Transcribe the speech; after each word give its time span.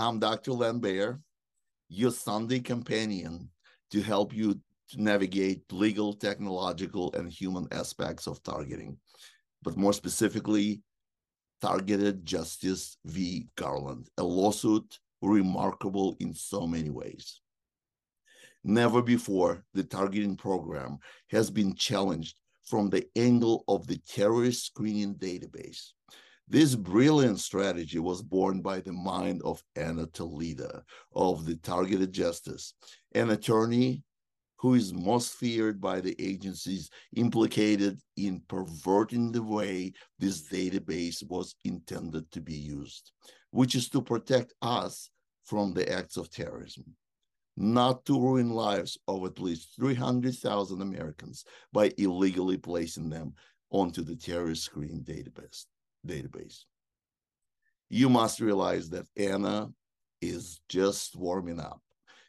I'm 0.00 0.18
Dr. 0.18 0.52
Len 0.52 0.78
Ber, 0.78 1.20
your 1.90 2.10
Sunday 2.10 2.60
companion 2.60 3.50
to 3.90 4.00
help 4.00 4.34
you 4.34 4.54
to 4.88 5.02
navigate 5.02 5.70
legal, 5.70 6.14
technological, 6.14 7.12
and 7.12 7.30
human 7.30 7.68
aspects 7.70 8.26
of 8.26 8.42
targeting, 8.42 8.96
but 9.62 9.76
more 9.76 9.92
specifically, 9.92 10.80
Targeted 11.60 12.24
Justice 12.24 12.96
v. 13.04 13.48
Garland, 13.56 14.08
a 14.16 14.22
lawsuit 14.22 14.98
remarkable 15.20 16.16
in 16.18 16.32
so 16.32 16.66
many 16.66 16.88
ways. 16.88 17.42
Never 18.64 19.02
before 19.02 19.64
the 19.74 19.84
targeting 19.84 20.34
program 20.34 20.98
has 21.28 21.50
been 21.50 21.74
challenged 21.74 22.38
from 22.64 22.88
the 22.88 23.06
angle 23.16 23.64
of 23.68 23.86
the 23.86 23.98
terrorist 24.08 24.64
screening 24.64 25.16
database. 25.16 25.90
This 26.50 26.74
brilliant 26.74 27.38
strategy 27.38 28.00
was 28.00 28.24
born 28.24 28.60
by 28.60 28.80
the 28.80 28.92
mind 28.92 29.40
of 29.42 29.62
Ana 29.76 30.08
Toledo 30.08 30.82
of 31.14 31.46
the 31.46 31.54
Targeted 31.54 32.12
Justice, 32.12 32.74
an 33.12 33.30
attorney 33.30 34.02
who 34.56 34.74
is 34.74 34.92
most 34.92 35.34
feared 35.34 35.80
by 35.80 36.00
the 36.00 36.16
agencies 36.18 36.90
implicated 37.14 38.00
in 38.16 38.42
perverting 38.48 39.30
the 39.30 39.44
way 39.44 39.92
this 40.18 40.48
database 40.48 41.22
was 41.28 41.54
intended 41.64 42.28
to 42.32 42.40
be 42.40 42.56
used, 42.56 43.12
which 43.52 43.76
is 43.76 43.88
to 43.90 44.02
protect 44.02 44.52
us 44.60 45.08
from 45.44 45.72
the 45.72 45.88
acts 45.88 46.16
of 46.16 46.30
terrorism, 46.30 46.84
not 47.56 48.04
to 48.06 48.20
ruin 48.20 48.50
lives 48.50 48.98
of 49.06 49.24
at 49.24 49.38
least 49.38 49.76
300,000 49.76 50.82
Americans 50.82 51.44
by 51.72 51.92
illegally 51.96 52.56
placing 52.56 53.08
them 53.08 53.34
onto 53.70 54.02
the 54.02 54.16
terrorist 54.16 54.64
screen 54.64 55.04
database 55.04 55.66
database. 56.06 56.64
You 57.88 58.08
must 58.08 58.40
realize 58.40 58.90
that 58.90 59.06
Ana 59.16 59.70
is 60.20 60.60
just 60.68 61.16
warming 61.16 61.60
up. 61.60 61.80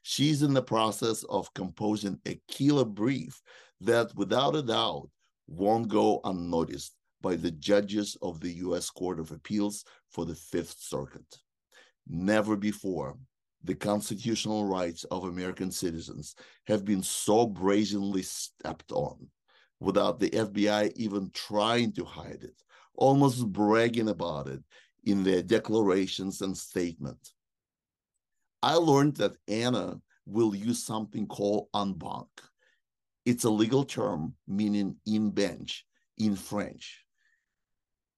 She's 0.03 0.41
in 0.41 0.53
the 0.53 0.63
process 0.63 1.23
of 1.23 1.53
composing 1.53 2.19
a 2.27 2.39
killer 2.47 2.85
brief 2.85 3.39
that, 3.81 4.15
without 4.15 4.55
a 4.55 4.63
doubt, 4.63 5.09
won't 5.47 5.87
go 5.87 6.21
unnoticed 6.23 6.95
by 7.21 7.35
the 7.35 7.51
judges 7.51 8.17
of 8.21 8.39
the 8.39 8.53
U.S. 8.53 8.89
Court 8.89 9.19
of 9.19 9.31
Appeals 9.31 9.85
for 10.09 10.25
the 10.25 10.35
Fifth 10.35 10.77
Circuit. 10.79 11.37
Never 12.07 12.55
before 12.55 13.15
the 13.63 13.75
constitutional 13.75 14.65
rights 14.65 15.03
of 15.05 15.25
American 15.25 15.69
citizens 15.69 16.35
have 16.65 16.83
been 16.83 17.03
so 17.03 17.45
brazenly 17.45 18.23
stepped 18.23 18.91
on 18.91 19.27
without 19.79 20.19
the 20.19 20.31
FBI 20.31 20.91
even 20.95 21.29
trying 21.33 21.91
to 21.93 22.03
hide 22.03 22.43
it 22.43 22.55
almost 22.95 23.51
bragging 23.51 24.09
about 24.09 24.47
it 24.47 24.61
in 25.03 25.23
their 25.23 25.41
declarations 25.41 26.41
and 26.41 26.57
statement. 26.57 27.31
I 28.61 28.75
learned 28.75 29.17
that 29.17 29.37
Ana 29.47 29.99
will 30.25 30.55
use 30.55 30.83
something 30.83 31.25
called 31.27 31.67
en 31.75 31.93
banc. 31.93 32.27
It's 33.25 33.43
a 33.43 33.49
legal 33.49 33.83
term 33.83 34.35
meaning 34.47 34.95
in 35.05 35.31
bench 35.31 35.85
in 36.17 36.35
French. 36.35 37.03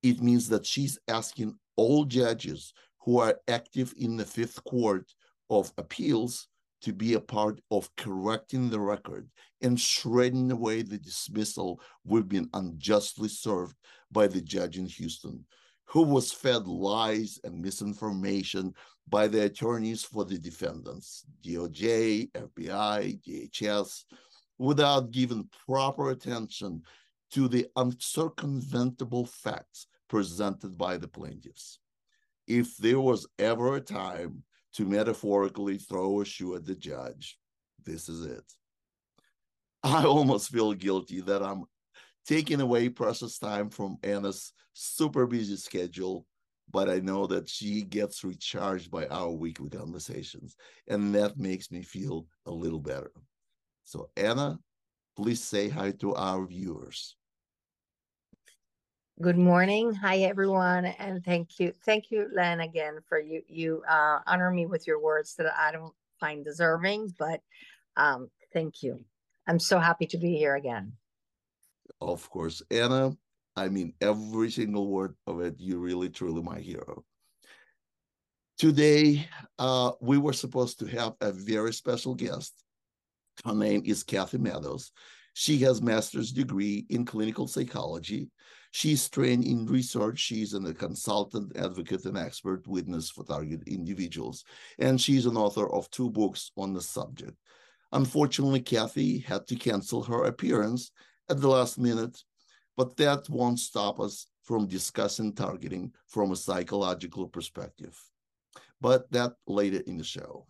It 0.02 0.22
means 0.22 0.50
that 0.50 0.66
she's 0.66 1.00
asking 1.08 1.58
all 1.78 2.06
judges 2.06 2.74
who 3.00 3.20
are 3.20 3.40
active 3.48 3.94
in 3.98 4.18
the 4.18 4.26
Fifth 4.26 4.64
Court 4.66 5.10
of 5.50 5.72
Appeals 5.78 6.48
to 6.84 6.94
be 6.94 7.14
a 7.14 7.20
part 7.20 7.60
of 7.72 7.90
correcting 7.96 8.70
the 8.70 8.80
record 8.80 9.30
and 9.62 9.80
shredding 9.80 10.52
away 10.52 10.82
the 10.82 10.98
dismissal 10.98 11.82
we've 12.04 12.28
been 12.28 12.50
unjustly 12.54 13.30
served 13.30 13.76
by 14.12 14.28
the 14.28 14.42
judge 14.42 14.78
in 14.78 14.86
Houston, 14.86 15.46
who 15.86 16.02
was 16.02 16.32
fed 16.32 16.68
lies 16.68 17.40
and 17.44 17.62
misinformation 17.62 18.74
by 19.08 19.28
the 19.28 19.46
attorneys 19.46 20.04
for 20.04 20.26
the 20.26 20.38
defendants, 20.38 21.26
DOJ, 21.42 22.32
FBI, 22.32 23.22
DHS, 23.24 24.04
without 24.58 25.12
giving 25.12 25.50
proper 25.66 26.12
attention 26.12 26.82
to 27.32 27.48
the 27.48 27.66
uncircumventable 27.78 29.28
facts 29.28 29.88
presented 30.10 30.78
by 30.78 30.98
the 30.98 31.08
plaintiffs. 31.08 31.80
If 32.46 32.76
there 32.78 33.00
was 33.00 33.26
ever 33.40 33.76
a 33.76 33.82
time 33.82 34.44
to 34.74 34.86
metaphorically 34.86 35.78
throw 35.78 36.22
a 36.22 36.26
shoe 36.26 36.56
at 36.56 36.66
the 36.66 36.76
judge. 36.76 37.38
This 37.86 38.10
is 38.10 38.26
it. 38.26 38.44
I 39.84 40.06
almost 40.06 40.50
feel 40.50 40.74
guilty 40.74 41.22
that 41.22 41.44
I'm 41.44 41.66
taking 42.26 42.62
away 42.62 42.90
precious 42.90 43.38
time 43.38 43.70
from 43.70 43.98
Ana's 44.04 44.54
super 44.74 45.28
busy 45.28 45.58
schedule, 45.58 46.26
but 46.72 46.90
I 46.90 47.00
know 47.00 47.28
that 47.28 47.50
she 47.50 47.82
gets 47.82 48.24
recharged 48.24 48.90
by 48.90 49.08
our 49.08 49.30
weekly 49.30 49.70
conversations, 49.70 50.56
and 50.88 51.14
that 51.16 51.38
makes 51.38 51.70
me 51.70 51.84
feel 51.84 52.26
a 52.46 52.52
little 52.52 52.80
better. 52.80 53.12
So, 53.84 54.10
Ana, 54.16 54.58
please 55.18 55.44
say 55.44 55.70
hi 55.70 55.92
to 56.00 56.16
our 56.16 56.46
viewers. 56.46 57.18
Good 59.22 59.38
morning. 59.38 59.94
Hi, 59.94 60.22
everyone. 60.22 60.86
And 60.86 61.24
thank 61.24 61.60
you. 61.60 61.72
Thank 61.86 62.10
you, 62.10 62.30
Len, 62.34 62.62
again, 62.62 62.98
for 63.08 63.20
you. 63.20 63.44
You 63.48 63.84
uh, 63.88 64.20
honor 64.26 64.50
me 64.50 64.66
with 64.66 64.88
your 64.88 65.00
words 65.00 65.36
that 65.36 65.54
I 65.56 65.72
don't 65.72 65.94
find 66.20 66.44
deserving, 66.44 67.14
but 67.20 67.40
um, 67.96 68.32
thank 68.54 68.82
you. 68.82 69.06
I'm 69.48 69.60
so 69.60 69.78
happy 69.78 70.08
to 70.08 70.18
be 70.18 70.36
here 70.36 70.56
again. 70.56 70.94
Of 72.02 72.28
course. 72.32 72.64
Ana, 72.72 73.16
I 73.56 73.70
mean 73.70 73.94
every 74.02 74.50
single 74.50 74.88
word 74.88 75.14
of 75.28 75.42
it. 75.42 75.58
You're 75.60 75.78
really, 75.78 76.10
truly 76.10 76.42
my 76.42 76.58
hero. 76.60 77.06
Today, 78.58 79.28
uh, 79.60 79.92
we 80.02 80.18
were 80.18 80.34
supposed 80.34 80.80
to 80.80 80.88
have 80.88 81.14
a 81.22 81.32
very 81.32 81.72
special 81.72 82.16
guest. 82.16 82.52
Her 83.46 83.54
name 83.54 83.84
is 83.86 84.04
Kathy 84.04 84.40
Meadows. 84.40 84.92
She 85.36 85.60
has 85.60 85.84
master's 85.84 86.32
degree 86.32 86.88
in 86.90 87.06
clinical 87.06 87.48
psychology. 87.48 88.32
She's 88.76 89.08
trained 89.08 89.46
in 89.46 89.68
research. 89.68 90.18
She's 90.18 90.56
a 90.56 90.74
consultant, 90.74 91.56
advocate, 91.56 92.06
and 92.06 92.18
expert 92.18 92.68
witness 92.68 93.12
for 93.12 93.24
target 93.24 93.62
individuals. 93.68 94.44
And 94.80 95.00
she's 95.00 95.28
an 95.28 95.38
author 95.38 95.72
of 95.72 95.92
two 95.92 96.10
books 96.10 96.50
on 96.58 96.74
the 96.74 96.82
subject. 96.82 97.38
Unfortunately, 97.92 98.62
Kathy 98.62 99.20
had 99.20 99.46
to 99.46 99.56
cancel 99.56 100.02
her 100.02 100.24
appearance 100.24 100.90
at 101.30 101.40
the 101.40 101.48
last 101.48 101.78
minute, 101.78 102.18
but 102.76 102.98
that 102.98 103.30
won't 103.30 103.60
stop 103.60 104.00
us 104.00 104.26
from 104.42 104.68
discussing 104.68 105.34
targeting 105.34 105.94
from 106.08 106.32
a 106.32 106.36
psychological 106.36 107.28
perspective. 107.28 107.96
But 108.82 109.10
that 109.12 109.34
later 109.46 109.84
in 109.86 109.98
the 109.98 110.04
show 110.04 110.48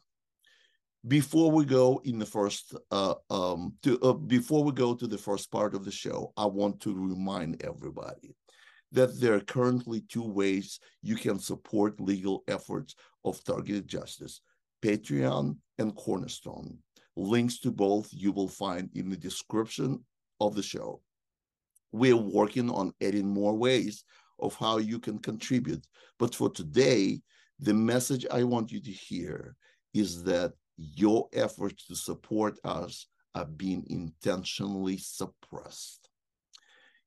before 1.07 1.51
we 1.51 1.65
go 1.65 2.01
in 2.05 2.17
the 2.17 2.25
first 2.25 2.75
uh, 2.91 3.15
um, 3.29 3.73
to 3.83 3.99
uh, 4.01 4.13
before 4.13 4.63
we 4.63 4.71
go 4.71 4.93
to 4.95 5.07
the 5.07 5.17
first 5.17 5.51
part 5.51 5.75
of 5.75 5.83
the 5.83 5.91
show 5.91 6.31
i 6.37 6.45
want 6.45 6.79
to 6.79 6.93
remind 6.93 7.61
everybody 7.63 8.35
that 8.91 9.19
there 9.19 9.33
are 9.33 9.39
currently 9.41 10.01
two 10.07 10.23
ways 10.23 10.79
you 11.01 11.15
can 11.15 11.39
support 11.39 11.99
legal 11.99 12.43
efforts 12.47 12.95
of 13.25 13.43
targeted 13.43 13.87
justice 13.87 14.41
patreon 14.83 15.57
and 15.77 15.95
cornerstone. 15.95 16.77
Links 17.15 17.59
to 17.59 17.71
both 17.71 18.09
you 18.11 18.31
will 18.31 18.47
find 18.47 18.89
in 18.95 19.09
the 19.09 19.17
description 19.17 20.03
of 20.41 20.55
the 20.55 20.63
show. 20.63 21.01
We're 21.91 22.17
working 22.17 22.69
on 22.69 22.93
adding 23.01 23.27
more 23.27 23.55
ways 23.55 24.03
of 24.39 24.55
how 24.55 24.77
you 24.77 24.99
can 24.99 25.19
contribute 25.19 25.85
but 26.19 26.35
for 26.35 26.49
today 26.49 27.21
the 27.59 27.73
message 27.73 28.25
i 28.31 28.44
want 28.44 28.71
you 28.71 28.81
to 28.81 28.91
hear 28.91 29.56
is 29.94 30.23
that 30.23 30.53
your 30.77 31.27
efforts 31.33 31.85
to 31.87 31.95
support 31.95 32.57
us 32.63 33.07
are 33.35 33.45
being 33.45 33.85
intentionally 33.89 34.97
suppressed. 34.97 36.09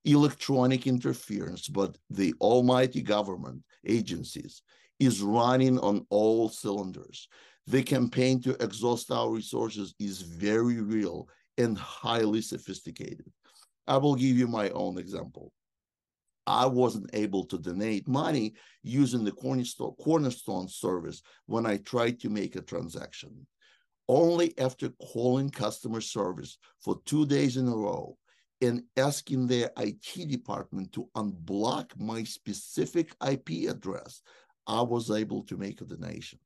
Electronic 0.04 0.86
interference, 0.86 1.68
but 1.68 1.96
the 2.10 2.32
almighty 2.40 3.02
government 3.02 3.62
agencies 3.84 4.62
is 5.00 5.20
running 5.20 5.78
on 5.80 6.06
all 6.10 6.48
cylinders. 6.48 7.28
The 7.66 7.82
campaign 7.82 8.40
to 8.42 8.62
exhaust 8.62 9.10
our 9.10 9.30
resources 9.30 9.94
is 9.98 10.22
very 10.22 10.80
real 10.80 11.28
and 11.58 11.76
highly 11.76 12.40
sophisticated. 12.40 13.26
I 13.88 13.96
will 13.96 14.14
give 14.14 14.36
you 14.36 14.46
my 14.46 14.70
own 14.70 14.98
example. 14.98 15.52
I 16.46 16.66
wasn't 16.66 17.10
able 17.12 17.44
to 17.46 17.58
donate 17.58 18.06
money 18.06 18.54
using 18.84 19.24
the 19.24 19.32
Cornerstone, 19.32 19.94
Cornerstone 20.00 20.68
service 20.68 21.22
when 21.46 21.66
I 21.66 21.78
tried 21.78 22.20
to 22.20 22.28
make 22.28 22.54
a 22.54 22.62
transaction 22.62 23.46
only 24.08 24.56
after 24.58 24.90
calling 25.00 25.50
customer 25.50 26.00
service 26.00 26.58
for 26.80 27.00
two 27.04 27.26
days 27.26 27.56
in 27.56 27.68
a 27.68 27.76
row 27.76 28.16
and 28.60 28.82
asking 28.96 29.46
their 29.46 29.70
IT 29.76 30.28
department 30.28 30.92
to 30.92 31.08
unblock 31.16 31.90
my 31.98 32.24
specific 32.24 33.14
IP 33.26 33.68
address, 33.68 34.22
I 34.66 34.82
was 34.82 35.10
able 35.10 35.42
to 35.44 35.56
make 35.56 35.80
a 35.80 35.84
donation. 35.84 36.38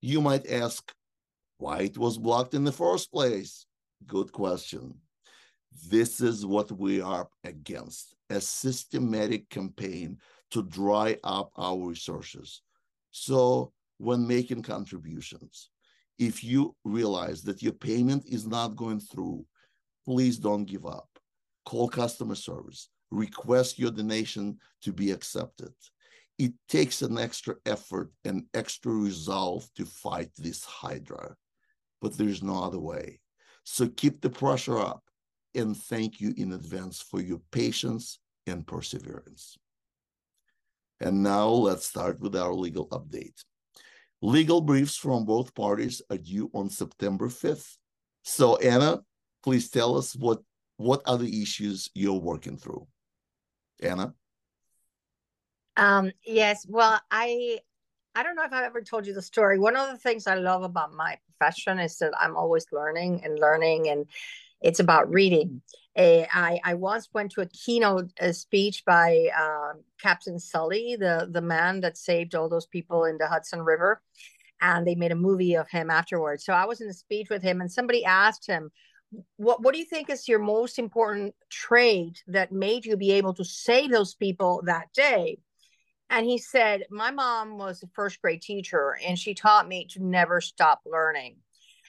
You 0.00 0.20
might 0.20 0.50
ask 0.50 0.92
why 1.58 1.80
it 1.80 1.96
was 1.96 2.18
blocked 2.18 2.54
in 2.54 2.64
the 2.64 2.72
first 2.72 3.10
place. 3.10 3.66
Good 4.06 4.30
question. 4.32 4.96
This 5.88 6.20
is 6.20 6.44
what 6.44 6.70
we 6.72 7.00
are 7.00 7.28
against 7.44 8.14
a 8.30 8.40
systematic 8.40 9.48
campaign 9.48 10.18
to 10.50 10.62
dry 10.62 11.16
up 11.24 11.50
our 11.56 11.88
resources 11.88 12.62
So 13.10 13.72
when 13.98 14.26
making 14.26 14.62
contributions, 14.62 15.70
if 16.18 16.42
you 16.42 16.74
realize 16.84 17.42
that 17.42 17.62
your 17.62 17.72
payment 17.72 18.24
is 18.26 18.46
not 18.46 18.76
going 18.76 19.00
through, 19.00 19.44
please 20.04 20.38
don't 20.38 20.64
give 20.64 20.86
up. 20.86 21.08
Call 21.64 21.88
customer 21.88 22.34
service, 22.34 22.88
request 23.10 23.78
your 23.78 23.90
donation 23.90 24.58
to 24.82 24.92
be 24.92 25.10
accepted. 25.10 25.72
It 26.38 26.52
takes 26.68 27.02
an 27.02 27.18
extra 27.18 27.56
effort 27.64 28.10
and 28.24 28.44
extra 28.54 28.92
resolve 28.92 29.68
to 29.76 29.84
fight 29.84 30.30
this 30.36 30.64
hydra, 30.64 31.34
but 32.00 32.16
there's 32.16 32.42
no 32.42 32.62
other 32.62 32.78
way. 32.78 33.20
So 33.64 33.88
keep 33.88 34.20
the 34.20 34.30
pressure 34.30 34.78
up 34.78 35.02
and 35.54 35.76
thank 35.76 36.20
you 36.20 36.34
in 36.36 36.52
advance 36.52 37.00
for 37.00 37.20
your 37.20 37.40
patience 37.50 38.18
and 38.46 38.66
perseverance. 38.66 39.56
And 41.00 41.22
now 41.22 41.48
let's 41.48 41.86
start 41.86 42.20
with 42.20 42.36
our 42.36 42.52
legal 42.54 42.88
update. 42.88 43.42
Legal 44.22 44.60
briefs 44.60 44.96
from 44.96 45.24
both 45.24 45.54
parties 45.54 46.02
are 46.10 46.16
due 46.16 46.50
on 46.54 46.70
September 46.70 47.28
5th. 47.28 47.76
So 48.22 48.56
Ana, 48.56 49.00
please 49.42 49.70
tell 49.70 49.96
us 49.96 50.14
what 50.16 50.40
what 50.78 51.02
are 51.06 51.16
the 51.16 51.42
issues 51.42 51.90
you're 51.94 52.20
working 52.20 52.56
through? 52.56 52.86
Ana? 53.82 54.14
Um, 55.76 56.12
yes, 56.24 56.66
well, 56.68 57.00
I 57.10 57.60
I 58.14 58.22
don't 58.22 58.34
know 58.34 58.44
if 58.44 58.52
I've 58.52 58.64
ever 58.64 58.80
told 58.80 59.06
you 59.06 59.12
the 59.12 59.22
story. 59.22 59.58
One 59.58 59.76
of 59.76 59.90
the 59.90 59.98
things 59.98 60.26
I 60.26 60.36
love 60.36 60.62
about 60.62 60.94
my 60.94 61.18
profession 61.26 61.78
is 61.78 61.98
that 61.98 62.12
I'm 62.18 62.34
always 62.34 62.66
learning 62.72 63.20
and 63.24 63.38
learning 63.38 63.88
and 63.88 64.06
it's 64.62 64.80
about 64.80 65.12
reading. 65.12 65.60
Uh, 65.96 66.26
I, 66.32 66.60
I 66.62 66.74
once 66.74 67.08
went 67.14 67.32
to 67.32 67.40
a 67.40 67.46
keynote 67.46 68.10
a 68.20 68.32
speech 68.34 68.84
by 68.84 69.28
uh, 69.36 69.78
Captain 70.00 70.38
Sully, 70.38 70.96
the, 70.96 71.28
the 71.30 71.40
man 71.40 71.80
that 71.80 71.96
saved 71.96 72.34
all 72.34 72.48
those 72.48 72.66
people 72.66 73.04
in 73.04 73.16
the 73.18 73.26
Hudson 73.26 73.62
River. 73.62 74.02
And 74.60 74.86
they 74.86 74.94
made 74.94 75.12
a 75.12 75.16
movie 75.16 75.54
of 75.54 75.68
him 75.70 75.90
afterwards. 75.90 76.44
So 76.44 76.52
I 76.52 76.64
was 76.64 76.80
in 76.80 76.88
a 76.88 76.94
speech 76.94 77.28
with 77.30 77.42
him, 77.42 77.60
and 77.60 77.70
somebody 77.70 78.04
asked 78.04 78.46
him, 78.46 78.70
what, 79.36 79.62
what 79.62 79.72
do 79.72 79.78
you 79.78 79.84
think 79.84 80.10
is 80.10 80.28
your 80.28 80.38
most 80.38 80.78
important 80.78 81.34
trait 81.50 82.22
that 82.26 82.52
made 82.52 82.84
you 82.84 82.96
be 82.96 83.12
able 83.12 83.34
to 83.34 83.44
save 83.44 83.90
those 83.90 84.14
people 84.14 84.62
that 84.66 84.92
day? 84.92 85.38
And 86.10 86.24
he 86.24 86.38
said, 86.38 86.84
My 86.90 87.10
mom 87.10 87.58
was 87.58 87.82
a 87.82 87.88
first 87.94 88.20
grade 88.22 88.42
teacher, 88.42 88.96
and 89.04 89.18
she 89.18 89.34
taught 89.34 89.68
me 89.68 89.86
to 89.90 90.04
never 90.04 90.40
stop 90.40 90.82
learning. 90.86 91.36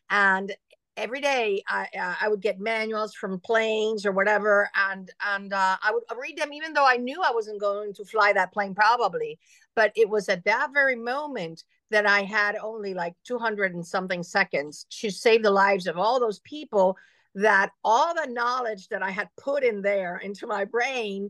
And 0.09 0.55
every 0.97 1.21
day 1.21 1.63
I 1.69 1.87
uh, 1.97 2.15
I 2.19 2.27
would 2.27 2.41
get 2.41 2.59
manuals 2.59 3.13
from 3.13 3.39
planes 3.39 4.05
or 4.05 4.11
whatever, 4.11 4.69
and 4.75 5.09
and 5.25 5.53
uh, 5.53 5.77
I 5.81 5.91
would 5.91 6.03
read 6.19 6.37
them 6.37 6.51
even 6.51 6.73
though 6.73 6.85
I 6.85 6.97
knew 6.97 7.21
I 7.21 7.31
wasn't 7.31 7.61
going 7.61 7.93
to 7.93 8.05
fly 8.05 8.33
that 8.33 8.51
plane 8.51 8.75
probably. 8.75 9.39
But 9.75 9.91
it 9.95 10.09
was 10.09 10.27
at 10.27 10.43
that 10.45 10.71
very 10.73 10.95
moment 10.95 11.63
that 11.91 12.05
I 12.05 12.23
had 12.23 12.57
only 12.57 12.93
like 12.93 13.13
200 13.25 13.73
and 13.75 13.85
something 13.85 14.23
seconds 14.23 14.85
to 14.99 15.09
save 15.09 15.43
the 15.43 15.51
lives 15.51 15.87
of 15.87 15.97
all 15.97 16.19
those 16.19 16.39
people. 16.39 16.97
That 17.35 17.69
all 17.83 18.15
the 18.15 18.31
knowledge 18.31 18.87
that 18.87 19.03
I 19.03 19.11
had 19.11 19.29
put 19.39 19.63
in 19.63 19.83
there 19.83 20.17
into 20.17 20.47
my 20.47 20.65
brain 20.65 21.29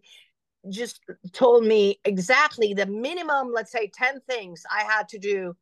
just 0.69 1.01
told 1.33 1.65
me 1.65 1.99
exactly 2.05 2.73
the 2.73 2.85
minimum, 2.85 3.51
let's 3.53 3.71
say 3.71 3.91
10 3.93 4.21
things 4.21 4.63
I 4.71 4.83
had 4.83 5.09
to 5.09 5.19
do 5.19 5.55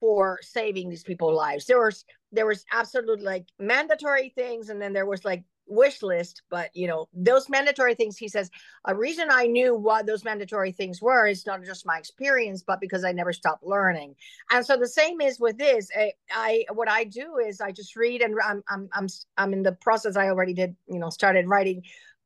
for 0.00 0.38
saving 0.42 0.88
these 0.88 1.02
people's 1.02 1.36
lives. 1.36 1.66
There 1.66 1.84
was 1.84 2.04
there 2.32 2.46
was 2.46 2.64
absolute 2.72 3.22
like 3.22 3.46
mandatory 3.58 4.30
things, 4.30 4.68
and 4.68 4.80
then 4.80 4.92
there 4.92 5.06
was 5.06 5.24
like 5.24 5.44
wish 5.66 6.02
list. 6.02 6.42
But 6.50 6.70
you 6.74 6.86
know, 6.86 7.08
those 7.12 7.48
mandatory 7.48 7.94
things, 7.94 8.16
he 8.16 8.28
says, 8.28 8.50
a 8.84 8.94
reason 8.94 9.28
I 9.30 9.46
knew 9.46 9.74
what 9.74 10.06
those 10.06 10.24
mandatory 10.24 10.72
things 10.72 11.00
were 11.00 11.26
is 11.26 11.46
not 11.46 11.64
just 11.64 11.86
my 11.86 11.98
experience, 11.98 12.62
but 12.66 12.80
because 12.80 13.04
I 13.04 13.12
never 13.12 13.32
stopped 13.32 13.64
learning. 13.64 14.14
And 14.50 14.64
so 14.64 14.76
the 14.76 14.88
same 14.88 15.20
is 15.20 15.40
with 15.40 15.58
this. 15.58 15.90
I, 15.96 16.12
I 16.30 16.64
what 16.72 16.88
I 16.90 17.04
do 17.04 17.38
is 17.38 17.60
I 17.60 17.72
just 17.72 17.96
read, 17.96 18.22
and 18.22 18.36
I'm 18.44 18.62
I'm 18.68 18.88
I'm 18.92 19.06
I'm 19.36 19.52
in 19.52 19.62
the 19.62 19.72
process. 19.72 20.16
I 20.16 20.28
already 20.28 20.54
did, 20.54 20.76
you 20.86 20.98
know, 20.98 21.10
started 21.10 21.48
writing 21.48 21.82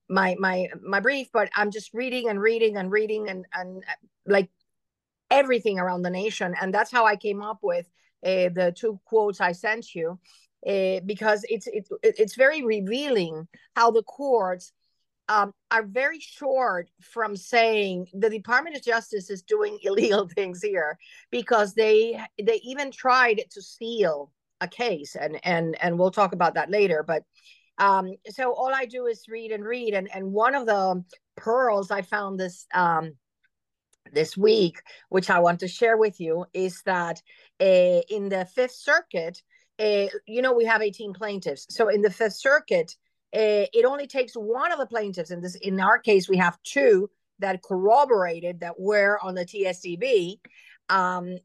my 0.09 0.35
my 0.41 0.67
my 0.83 0.99
brief 0.99 1.29
but 1.33 1.49
i'm 1.55 1.71
just 1.71 1.95
reading 1.95 2.29
and 2.29 2.41
reading 2.41 2.77
and 2.77 2.91
reading 2.91 3.29
and 3.31 3.47
and 3.55 3.85
like 4.27 4.51
everything 5.33 5.81
around 5.81 6.03
the 6.03 6.11
nation. 6.11 6.55
And 6.61 6.73
that's 6.73 6.93
how 6.93 7.07
I 7.07 7.17
came 7.17 7.43
up 7.43 7.59
with 7.63 7.89
the 8.23 8.73
two 8.77 9.01
quotes 9.05 9.41
I 9.41 9.53
sent 9.53 9.95
you, 9.95 10.19
uh, 10.67 11.01
because 11.05 11.45
it's, 11.49 11.67
it's, 11.67 11.91
it's 12.03 12.35
very 12.35 12.63
revealing 12.63 13.49
how 13.75 13.91
the 13.91 14.03
courts 14.03 14.73
um, 15.29 15.55
are 15.71 15.83
very 15.83 16.21
short 16.21 16.91
from 17.01 17.37
saying 17.37 18.07
the 18.13 18.31
Department 18.31 18.77
of 18.77 18.83
Justice 18.83 19.31
is 19.31 19.43
doing 19.43 19.79
illegal 19.83 20.29
things 20.29 20.63
here 20.63 20.99
because 21.31 21.75
they 21.75 22.21
they 22.43 22.61
even 22.65 22.91
tried 22.91 23.43
to 23.51 23.63
seal 23.63 24.31
a 24.61 24.69
case 24.69 25.17
and 25.17 25.41
and 25.45 25.77
and 25.83 25.99
we'll 25.99 26.11
talk 26.11 26.33
about 26.33 26.55
that 26.55 26.71
later 26.71 27.03
but 27.07 27.25
um 27.79 28.13
so 28.29 28.53
all 28.53 28.73
I 28.73 28.85
do 28.85 29.07
is 29.07 29.25
read 29.29 29.51
and 29.51 29.65
read 29.65 29.95
and 29.95 30.09
and 30.15 30.33
one 30.33 30.55
of 30.55 30.67
the 30.67 31.05
pearls 31.37 31.91
I 31.91 32.03
found 32.03 32.39
this 32.39 32.67
um 32.75 33.15
this 34.13 34.37
week, 34.37 34.83
which 35.09 35.31
I 35.31 35.39
want 35.39 35.61
to 35.61 35.69
share 35.69 35.97
with 35.97 36.21
you, 36.21 36.47
is 36.53 36.83
that 36.83 37.23
uh, 37.61 38.01
in 38.09 38.29
the 38.29 38.47
Fifth 38.55 38.75
Circuit, 38.75 39.43
uh, 39.79 40.07
you 40.27 40.43
know, 40.43 40.53
we 40.53 40.65
have 40.65 40.83
18 40.83 41.13
plaintiffs. 41.13 41.67
So 41.71 41.89
in 41.89 42.03
the 42.03 42.11
Fifth 42.11 42.35
Circuit, 42.35 42.97
uh, 43.35 43.67
it 43.73 43.85
only 43.85 44.07
takes 44.07 44.35
one 44.35 44.73
of 44.73 44.79
the 44.79 44.87
plaintiffs. 44.87 45.31
In 45.31 45.41
this, 45.41 45.55
in 45.57 45.81
our 45.81 45.99
case, 45.99 46.29
we 46.29 46.37
have 46.37 46.63
two 46.63 47.11
that 47.39 47.63
corroborated 47.63 48.61
that 48.61 48.79
were 48.79 49.19
on 49.23 49.35
the 49.35 49.45
TSDB, 49.45 50.39
um, 50.89 51.39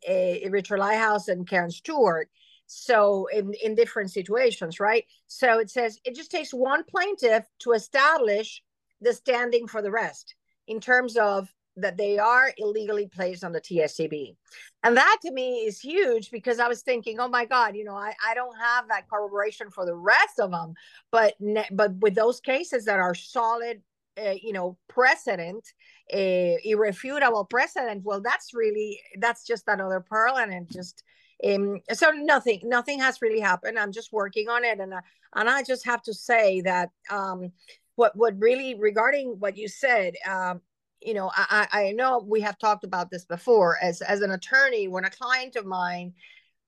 Richard 0.50 0.80
Lighthouse 0.80 1.27
and 1.27 1.48
Karen 1.48 1.71
Stewart. 1.71 2.30
So 2.68 3.27
in 3.27 3.53
in 3.63 3.75
different 3.75 4.12
situations, 4.12 4.80
right? 4.80 5.06
So 5.27 5.60
it 5.60 5.69
says 5.69 6.00
it 6.03 6.15
just 6.15 6.31
takes 6.31 6.53
one 6.53 6.83
plaintiff 6.83 7.45
to 7.60 7.71
establish 7.71 8.62
the 9.00 9.13
standing 9.13 9.68
for 9.68 9.81
the 9.81 9.92
rest 9.92 10.36
in 10.68 10.81
terms 10.81 11.15
of 11.15 11.48
that 11.77 11.97
they 11.97 12.18
are 12.18 12.51
illegally 12.57 13.07
placed 13.07 13.44
on 13.44 13.51
the 13.51 13.62
TSDB. 13.62 14.35
And 14.83 14.97
that 14.97 15.18
to 15.24 15.31
me 15.31 15.59
is 15.59 15.79
huge 15.79 16.31
because 16.31 16.60
I 16.60 16.67
was 16.67 16.81
thinking, 16.81 17.19
oh 17.19 17.27
my 17.27 17.46
God, 17.46 17.75
you 17.75 17.84
know, 17.84 17.96
I, 17.96 18.13
I 18.25 18.34
don't 18.34 18.57
have 18.57 18.88
that 18.89 19.10
corroboration 19.10 19.69
for 19.69 19.86
the 19.86 19.96
rest 19.96 20.39
of 20.39 20.51
them. 20.51 20.74
But 21.12 21.36
but 21.72 21.96
with 21.96 22.15
those 22.15 22.39
cases 22.39 22.86
that 22.86 23.00
are 23.00 23.15
solid, 23.15 23.81
uh, 24.17 24.36
you 24.41 24.53
know, 24.53 24.77
precedent, 24.88 25.65
uh, 26.13 26.57
irrefutable 26.63 27.46
precedent, 27.46 28.03
well, 28.03 28.22
that's 28.22 28.53
really, 28.53 29.00
that's 29.19 29.46
just 29.46 29.67
another 29.67 30.00
pearl. 30.00 30.38
And 30.38 30.53
it 30.53 30.69
just, 30.72 31.03
um, 31.46 31.81
so 31.93 32.10
nothing, 32.12 32.62
nothing 32.63 33.00
has 33.00 33.22
really 33.22 33.39
happened. 33.39 33.77
I'm 33.77 33.91
just 33.91 34.12
working 34.12 34.50
on 34.50 34.63
it. 34.63 34.79
And, 34.79 34.93
uh, 34.93 35.01
and 35.36 35.50
I 35.50 35.63
just 35.63 35.86
have 35.86 36.01
to 36.03 36.13
say 36.13 36.62
that, 36.62 36.89
um, 37.12 37.51
what, 37.96 38.15
what 38.15 38.39
really 38.39 38.75
regarding 38.75 39.36
what 39.39 39.57
you 39.57 39.67
said, 39.67 40.15
um, 40.27 40.62
you 41.01 41.13
know, 41.13 41.32
I, 41.36 41.68
I 41.72 41.92
know 41.92 42.24
we 42.25 42.42
have 42.42 42.58
talked 42.58 42.84
about 42.84 43.10
this 43.12 43.25
before. 43.25 43.77
As 43.82 44.01
as 44.01 44.22
an 44.22 44.32
attorney, 44.32 44.88
when 44.88 45.06
a 45.06 45.10
client 45.10 45.56
of 45.56 45.66
mine 45.66 46.13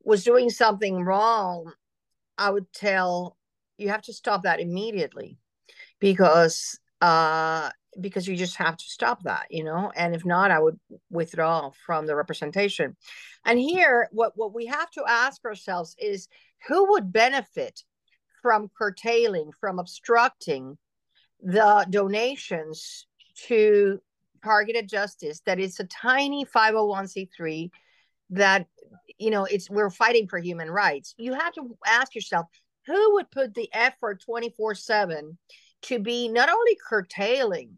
was 0.04 0.24
doing 0.24 0.50
something 0.50 1.04
wrong, 1.04 1.74
I 2.38 2.50
would 2.50 2.72
tell 2.74 3.38
you 3.78 3.90
have 3.90 4.02
to 4.04 4.14
stop 4.14 4.44
that 4.44 4.60
immediately 4.60 5.38
because 6.00 6.80
uh 7.02 7.70
because 8.00 8.28
you 8.28 8.36
just 8.36 8.56
have 8.58 8.78
to 8.78 8.86
stop 8.86 9.24
that 9.24 9.48
you 9.50 9.64
know 9.64 9.92
and 9.96 10.14
if 10.14 10.26
not 10.26 10.52
i 10.52 10.60
would 10.60 10.80
withdraw 11.10 11.72
from 11.86 12.06
the 12.06 12.16
representation 12.16 12.96
and 13.46 13.58
here 13.58 14.08
what 14.12 14.34
what 14.36 14.54
we 14.54 14.66
have 14.66 14.92
to 14.92 15.04
ask 15.08 15.44
ourselves 15.46 15.96
is 15.98 16.28
who 16.68 16.92
would 16.92 17.12
benefit 17.12 17.84
from 18.42 18.70
curtailing 18.78 19.50
from 19.60 19.80
obstructing 19.80 20.78
the 21.42 21.86
donations 21.90 23.08
to 23.48 24.00
targeted 24.44 24.88
justice 24.90 25.42
that 25.46 25.60
it's 25.60 25.80
a 25.80 25.86
tiny 25.86 26.46
501c3 26.46 27.70
that 28.32 28.68
you 29.18 29.30
know 29.30 29.46
it's 29.46 29.70
we're 29.70 29.90
fighting 29.90 30.28
for 30.28 30.40
human 30.40 30.70
rights. 30.70 31.16
You 31.18 31.34
have 31.34 31.54
to 31.54 31.78
ask 31.86 32.16
yourself 32.16 32.48
who 32.86 33.14
would 33.16 33.30
put 33.32 33.54
the 33.54 33.70
effort 33.74 34.22
24 34.26 34.76
7 34.76 35.38
to 35.84 36.00
be 36.00 36.28
not 36.28 36.50
only 36.50 36.78
curtailing 36.88 37.76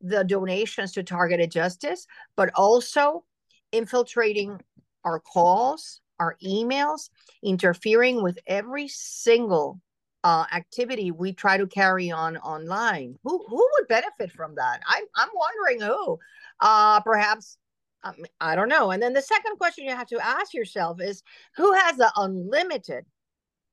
the 0.00 0.24
donations 0.24 0.92
to 0.92 1.02
targeted 1.02 1.50
justice 1.50 2.06
but 2.36 2.50
also 2.54 3.24
infiltrating 3.72 4.60
our 5.04 5.20
calls 5.20 6.00
our 6.18 6.36
emails 6.44 7.10
interfering 7.42 8.22
with 8.22 8.38
every 8.46 8.88
single 8.88 9.80
uh, 10.24 10.46
activity 10.52 11.10
we 11.10 11.32
try 11.34 11.58
to 11.58 11.66
carry 11.66 12.10
on 12.10 12.38
online. 12.38 13.16
Who 13.22 13.44
who 13.46 13.68
would 13.74 13.88
benefit 13.88 14.32
from 14.32 14.56
that? 14.56 14.80
I'm 14.88 15.04
I'm 15.14 15.28
wondering 15.34 15.82
who. 15.82 16.18
Uh, 16.58 17.00
perhaps 17.00 17.58
um, 18.02 18.16
I 18.40 18.54
don't 18.54 18.68
know. 18.68 18.90
And 18.90 19.02
then 19.02 19.12
the 19.12 19.22
second 19.22 19.56
question 19.58 19.84
you 19.84 19.94
have 19.94 20.08
to 20.08 20.24
ask 20.24 20.54
yourself 20.54 21.00
is 21.00 21.22
who 21.56 21.72
has 21.74 21.96
the 21.96 22.10
unlimited 22.16 23.04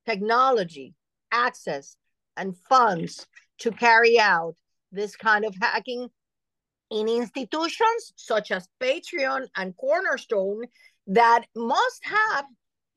technology, 0.05 0.93
access, 1.31 1.95
and 2.37 2.55
funds 2.69 3.27
to 3.59 3.71
carry 3.71 4.19
out 4.19 4.55
this 4.91 5.15
kind 5.15 5.45
of 5.45 5.55
hacking 5.61 6.09
in 6.89 7.07
institutions 7.07 8.13
such 8.15 8.51
as 8.51 8.67
Patreon 8.81 9.47
and 9.55 9.75
Cornerstone 9.77 10.65
that 11.07 11.45
must 11.55 12.01
have 12.03 12.45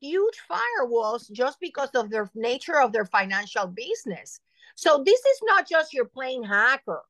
huge 0.05 0.35
firewalls 0.49 1.31
just 1.31 1.59
because 1.59 1.89
of 1.89 2.09
their 2.09 2.29
nature 2.35 2.79
of 2.79 2.91
their 2.91 3.05
financial 3.05 3.67
business. 3.67 4.39
So 4.75 5.03
this 5.05 5.19
is 5.19 5.39
not 5.43 5.67
just 5.67 5.93
your 5.93 6.05
plain 6.05 6.43
hacker 6.43 7.01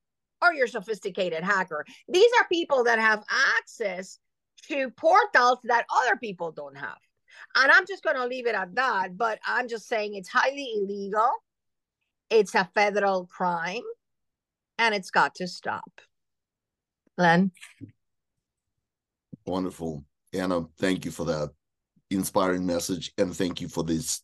or 0.42 0.54
your 0.54 0.68
sophisticated 0.68 1.44
hacker. 1.44 1.86
These 2.08 2.30
are 2.40 2.48
people 2.48 2.84
that 2.86 3.00
have 3.00 3.24
access 3.58 4.20
to 4.68 4.90
portals 4.92 5.60
that 5.66 5.86
other 5.90 6.16
people 6.18 6.52
don't 6.52 6.78
have. 6.78 6.98
And 7.56 7.72
I'm 7.72 7.86
just 7.88 8.04
going 8.04 8.16
to 8.16 8.26
leave 8.26 8.48
it 8.48 8.56
at 8.56 8.76
that. 8.76 9.18
But 9.18 9.40
I'm 9.46 9.68
just 9.68 9.88
saying 9.88 10.16
it's 10.16 10.30
highly 10.30 10.70
illegal. 10.78 11.30
It's 12.30 12.56
a 12.56 12.70
federal 12.74 13.26
crime 13.26 13.84
and 14.78 14.96
it's 14.96 15.12
got 15.12 15.36
to 15.36 15.48
stop. 15.48 16.02
Len? 17.18 17.52
Wonderful. 19.46 20.04
Ana, 20.34 20.66
thank 20.78 21.06
you 21.06 21.12
for 21.12 21.26
that 21.26 21.50
inspiring 22.12 22.66
message. 22.66 23.12
And 23.18 23.36
thank 23.36 23.62
you 23.62 23.68
for 23.68 23.84
this 23.84 24.22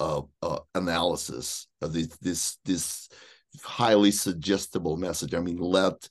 uh, 0.00 0.22
uh, 0.42 0.60
analysis 0.74 1.66
of 1.82 1.92
this, 1.92 2.16
this, 2.18 2.58
this 2.64 3.08
highly 3.62 4.10
suggestible 4.10 4.96
message. 4.96 5.34
I 5.34 5.40
mean, 5.40 5.58
let 5.58 6.08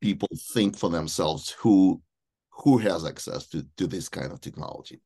people 0.00 0.28
think 0.52 0.76
for 0.76 0.90
themselves 0.90 1.50
who 1.50 2.00
who 2.50 2.78
has 2.78 3.04
access 3.04 3.46
to, 3.48 3.66
to 3.76 3.86
this 3.86 4.08
kind 4.08 4.32
of 4.32 4.40
technology. 4.40 5.00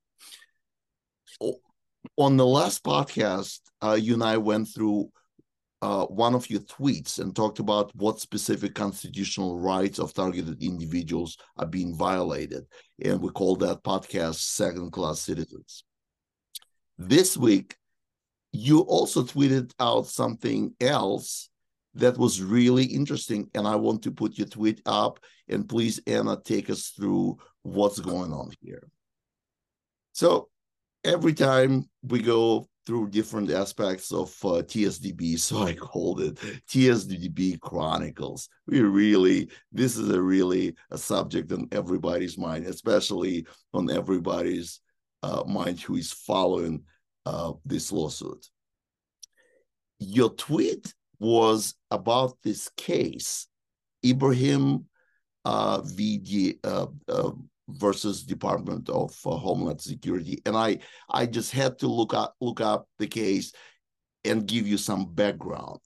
On 2.16 2.36
the 2.36 2.46
last 2.46 2.84
podcast, 2.84 3.60
uh, 3.82 3.98
you 4.00 4.14
and 4.14 4.22
I 4.22 4.36
went 4.36 4.68
through 4.68 5.10
uh, 5.82 6.04
one 6.06 6.34
of 6.34 6.48
your 6.50 6.60
tweets 6.60 7.18
and 7.18 7.34
talked 7.34 7.58
about 7.58 7.94
what 7.96 8.20
specific 8.20 8.74
constitutional 8.74 9.58
rights 9.58 9.98
of 9.98 10.12
targeted 10.12 10.62
individuals 10.62 11.38
are 11.56 11.66
being 11.66 11.96
violated. 11.96 12.64
And 13.02 13.20
we 13.20 13.30
call 13.30 13.56
that 13.56 13.82
podcast 13.82 14.36
Second 14.36 14.92
Class 14.92 15.20
Citizens. 15.20 15.84
This 16.98 17.36
week, 17.36 17.76
you 18.52 18.80
also 18.80 19.22
tweeted 19.22 19.72
out 19.80 20.06
something 20.06 20.74
else 20.80 21.48
that 21.94 22.18
was 22.18 22.42
really 22.42 22.84
interesting. 22.84 23.48
And 23.54 23.66
I 23.66 23.76
want 23.76 24.02
to 24.02 24.10
put 24.10 24.36
your 24.36 24.48
tweet 24.48 24.82
up. 24.84 25.18
And 25.48 25.68
please, 25.68 26.00
Ana, 26.06 26.38
take 26.44 26.68
us 26.68 26.88
through 26.88 27.38
what's 27.62 28.00
going 28.00 28.32
on 28.32 28.50
here. 28.60 28.86
So 30.12 30.48
every 31.04 31.32
time 31.32 31.88
we 32.02 32.20
go 32.20 32.68
through 32.90 33.08
different 33.08 33.52
aspects 33.52 34.10
of 34.12 34.30
uh, 34.44 34.62
TSDB. 34.62 35.38
So 35.50 35.62
I 35.62 35.74
called 35.74 36.20
it 36.22 36.34
TSDB 36.68 37.60
Chronicles. 37.60 38.48
We 38.66 38.80
really, 38.80 39.48
this 39.70 39.96
is 39.96 40.10
a 40.10 40.20
really 40.20 40.74
a 40.90 40.98
subject 40.98 41.52
on 41.52 41.68
everybody's 41.70 42.36
mind, 42.36 42.66
especially 42.66 43.46
on 43.72 43.92
everybody's 43.92 44.80
uh, 45.22 45.44
mind 45.46 45.78
who 45.80 45.94
is 45.98 46.12
following 46.12 46.82
uh, 47.26 47.52
this 47.64 47.92
lawsuit. 47.92 48.44
Your 50.00 50.30
tweet 50.30 50.92
was 51.20 51.74
about 51.92 52.38
this 52.42 52.70
case, 52.76 53.46
Ibrahim 54.04 54.86
uh, 55.44 55.82
VD, 55.82 56.58
uh, 56.64 56.86
uh, 57.08 57.30
versus 57.78 58.22
Department 58.22 58.88
of 58.88 59.16
uh, 59.26 59.30
Homeland 59.30 59.80
Security. 59.80 60.40
And 60.46 60.56
I 60.56 60.78
I 61.08 61.26
just 61.26 61.52
had 61.52 61.78
to 61.80 61.88
look 61.88 62.14
up 62.14 62.34
look 62.40 62.60
up 62.60 62.86
the 62.98 63.06
case 63.06 63.52
and 64.24 64.46
give 64.46 64.66
you 64.66 64.76
some 64.76 65.14
background. 65.14 65.80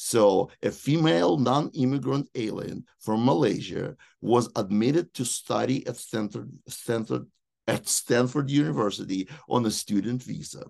So, 0.00 0.50
a 0.62 0.70
female 0.70 1.38
non-immigrant 1.38 2.28
alien 2.34 2.84
from 3.00 3.24
Malaysia 3.24 3.96
was 4.20 4.48
admitted 4.54 5.12
to 5.14 5.24
study 5.24 5.86
at 5.88 5.96
Stanford, 5.96 6.50
Stanford 6.68 7.26
at 7.66 7.88
Stanford 7.88 8.50
University 8.50 9.28
on 9.48 9.66
a 9.66 9.70
student 9.70 10.22
visa. 10.22 10.64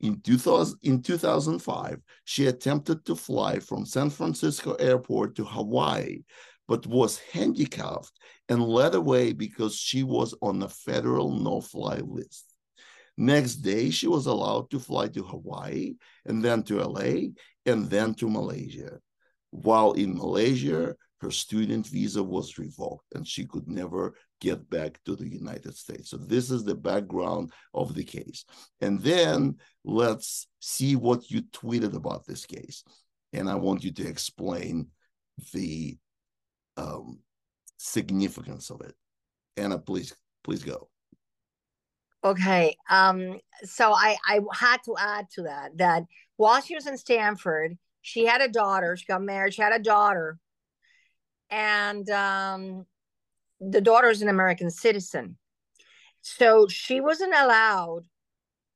In, 0.00 0.20
2000, 0.20 0.78
in 0.82 1.02
2005, 1.02 2.00
she 2.24 2.46
attempted 2.46 3.04
to 3.04 3.16
fly 3.16 3.58
from 3.58 3.84
San 3.84 4.10
Francisco 4.10 4.74
Airport 4.74 5.34
to 5.36 5.44
Hawaii, 5.44 6.22
but 6.68 6.86
was 6.86 7.18
handicapped 7.32 8.12
and 8.48 8.62
led 8.62 8.94
away 8.94 9.32
because 9.32 9.74
she 9.74 10.02
was 10.02 10.34
on 10.42 10.62
a 10.62 10.68
federal 10.68 11.32
no 11.32 11.60
fly 11.60 11.96
list. 12.04 12.44
Next 13.16 13.56
day, 13.56 13.90
she 13.90 14.06
was 14.06 14.26
allowed 14.26 14.70
to 14.70 14.78
fly 14.78 15.08
to 15.08 15.24
Hawaii 15.24 15.94
and 16.26 16.44
then 16.44 16.62
to 16.64 16.84
LA 16.84 17.30
and 17.66 17.90
then 17.90 18.14
to 18.14 18.28
Malaysia. 18.28 19.00
While 19.50 19.92
in 19.94 20.16
Malaysia, 20.16 20.94
her 21.20 21.30
student 21.32 21.84
visa 21.88 22.22
was 22.22 22.58
revoked 22.58 23.06
and 23.14 23.26
she 23.26 23.44
could 23.44 23.66
never 23.66 24.14
get 24.40 24.70
back 24.70 25.00
to 25.04 25.16
the 25.16 25.26
United 25.26 25.76
States. 25.76 26.10
So, 26.10 26.16
this 26.16 26.52
is 26.52 26.62
the 26.62 26.76
background 26.76 27.52
of 27.74 27.94
the 27.94 28.04
case. 28.04 28.44
And 28.80 29.00
then 29.00 29.56
let's 29.84 30.46
see 30.60 30.94
what 30.94 31.28
you 31.28 31.42
tweeted 31.42 31.96
about 31.96 32.24
this 32.24 32.46
case. 32.46 32.84
And 33.32 33.50
I 33.50 33.56
want 33.56 33.82
you 33.82 33.90
to 33.94 34.06
explain 34.06 34.88
the 35.52 35.98
um, 36.78 37.18
significance 37.76 38.70
of 38.70 38.80
it. 38.80 38.94
Ana, 39.56 39.78
please, 39.78 40.14
please 40.44 40.62
go. 40.62 40.88
Okay. 42.24 42.76
Um, 42.88 43.38
so 43.64 43.92
I, 43.92 44.16
I 44.26 44.40
had 44.52 44.78
to 44.84 44.96
add 44.98 45.26
to 45.34 45.42
that 45.42 45.76
that 45.78 46.04
while 46.36 46.60
she 46.60 46.74
was 46.74 46.86
in 46.86 46.96
Stanford, 46.96 47.76
she 48.02 48.24
had 48.24 48.40
a 48.40 48.48
daughter. 48.48 48.96
She 48.96 49.06
got 49.06 49.22
married. 49.22 49.54
She 49.54 49.62
had 49.62 49.72
a 49.72 49.82
daughter, 49.82 50.38
and 51.50 52.08
um, 52.10 52.86
the 53.60 53.80
daughter 53.80 54.08
is 54.08 54.22
an 54.22 54.28
American 54.28 54.70
citizen. 54.70 55.36
So 56.20 56.68
she 56.68 57.00
wasn't 57.00 57.34
allowed 57.34 58.02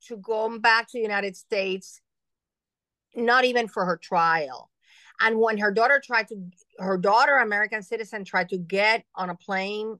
to 0.06 0.16
go 0.16 0.58
back 0.58 0.86
to 0.88 0.98
the 0.98 1.02
United 1.02 1.36
States, 1.36 2.00
not 3.14 3.44
even 3.44 3.68
for 3.68 3.84
her 3.84 3.96
trial. 3.96 4.71
And 5.22 5.38
when 5.38 5.56
her 5.58 5.70
daughter 5.70 6.02
tried 6.04 6.28
to, 6.28 6.36
her 6.78 6.98
daughter, 6.98 7.36
American 7.36 7.82
citizen, 7.82 8.24
tried 8.24 8.48
to 8.48 8.58
get 8.58 9.04
on 9.14 9.30
a 9.30 9.36
plane 9.36 9.98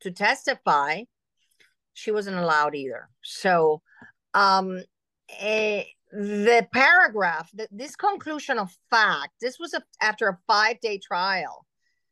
to 0.00 0.10
testify, 0.10 1.04
she 1.94 2.10
wasn't 2.10 2.36
allowed 2.36 2.74
either. 2.74 3.08
So, 3.22 3.80
um, 4.34 4.82
eh, 5.38 5.84
the 6.12 6.66
paragraph, 6.72 7.48
the, 7.54 7.68
this 7.70 7.94
conclusion 7.94 8.58
of 8.58 8.76
fact, 8.90 9.34
this 9.40 9.58
was 9.60 9.72
a, 9.74 9.82
after 10.02 10.28
a 10.28 10.38
five 10.48 10.80
day 10.80 10.98
trial, 10.98 11.64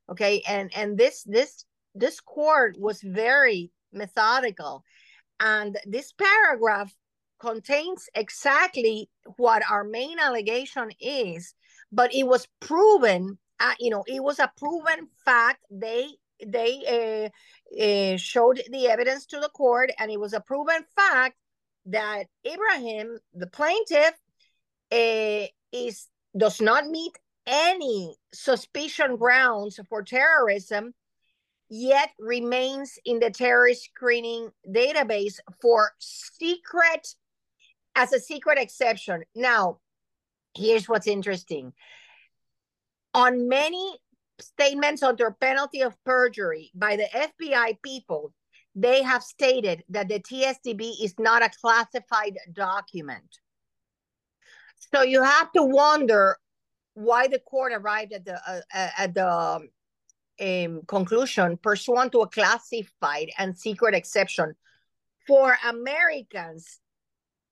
okay, 0.08 0.40
and 0.46 0.70
and 0.76 0.96
this 0.96 1.24
this 1.24 1.64
this 1.96 2.20
court 2.20 2.76
was 2.78 3.00
very 3.02 3.72
methodical, 3.92 4.84
and 5.40 5.76
this 5.86 6.12
paragraph 6.12 6.94
contains 7.40 8.08
exactly 8.14 9.10
what 9.36 9.62
our 9.68 9.82
main 9.82 10.20
allegation 10.20 10.90
is 11.00 11.54
but 11.92 12.14
it 12.14 12.26
was 12.26 12.46
proven 12.60 13.38
uh, 13.60 13.74
you 13.78 13.90
know 13.90 14.04
it 14.06 14.22
was 14.22 14.38
a 14.38 14.50
proven 14.56 15.08
fact. 15.24 15.64
They 15.70 16.08
they 16.44 17.30
uh, 17.76 17.82
uh, 17.82 18.16
showed 18.16 18.62
the 18.70 18.86
evidence 18.88 19.26
to 19.26 19.40
the 19.40 19.48
court 19.48 19.90
and 19.98 20.10
it 20.10 20.20
was 20.20 20.32
a 20.32 20.40
proven 20.40 20.84
fact 20.94 21.36
that 21.86 22.26
ibrahim 22.46 23.18
the 23.34 23.48
plaintiff 23.48 24.14
uh, 24.92 25.46
is 25.72 26.06
does 26.36 26.60
not 26.60 26.86
meet 26.86 27.12
any 27.46 28.14
suspicion 28.32 29.16
grounds 29.16 29.80
for 29.88 30.02
terrorism 30.02 30.94
yet 31.70 32.10
remains 32.18 32.98
in 33.04 33.18
the 33.18 33.30
terrorist 33.30 33.84
screening 33.84 34.50
database 34.68 35.38
for 35.60 35.90
secret 35.98 37.14
as 37.94 38.12
a 38.12 38.20
secret 38.20 38.58
exception. 38.58 39.22
Now 39.34 39.80
here's 40.58 40.88
what's 40.88 41.06
interesting. 41.06 41.72
On 43.14 43.48
many 43.48 43.98
statements 44.40 45.02
under 45.02 45.30
penalty 45.30 45.82
of 45.82 45.96
perjury 46.04 46.70
by 46.74 46.96
the 46.96 47.08
FBI 47.14 47.78
people, 47.82 48.32
they 48.74 49.02
have 49.02 49.22
stated 49.22 49.82
that 49.88 50.08
the 50.08 50.20
TSDB 50.20 51.02
is 51.02 51.14
not 51.18 51.42
a 51.42 51.50
classified 51.60 52.38
document. 52.52 53.38
So 54.92 55.02
you 55.02 55.22
have 55.22 55.50
to 55.52 55.64
wonder 55.64 56.36
why 56.94 57.28
the 57.28 57.40
court 57.40 57.72
arrived 57.72 58.12
at 58.12 58.24
the 58.24 58.40
uh, 58.46 58.60
at 58.72 59.14
the 59.14 59.28
um, 59.28 59.68
um, 60.40 60.82
conclusion 60.86 61.56
pursuant 61.56 62.12
to 62.12 62.20
a 62.20 62.28
classified 62.28 63.30
and 63.38 63.56
secret 63.58 63.94
exception 63.94 64.54
for 65.26 65.56
Americans 65.68 66.80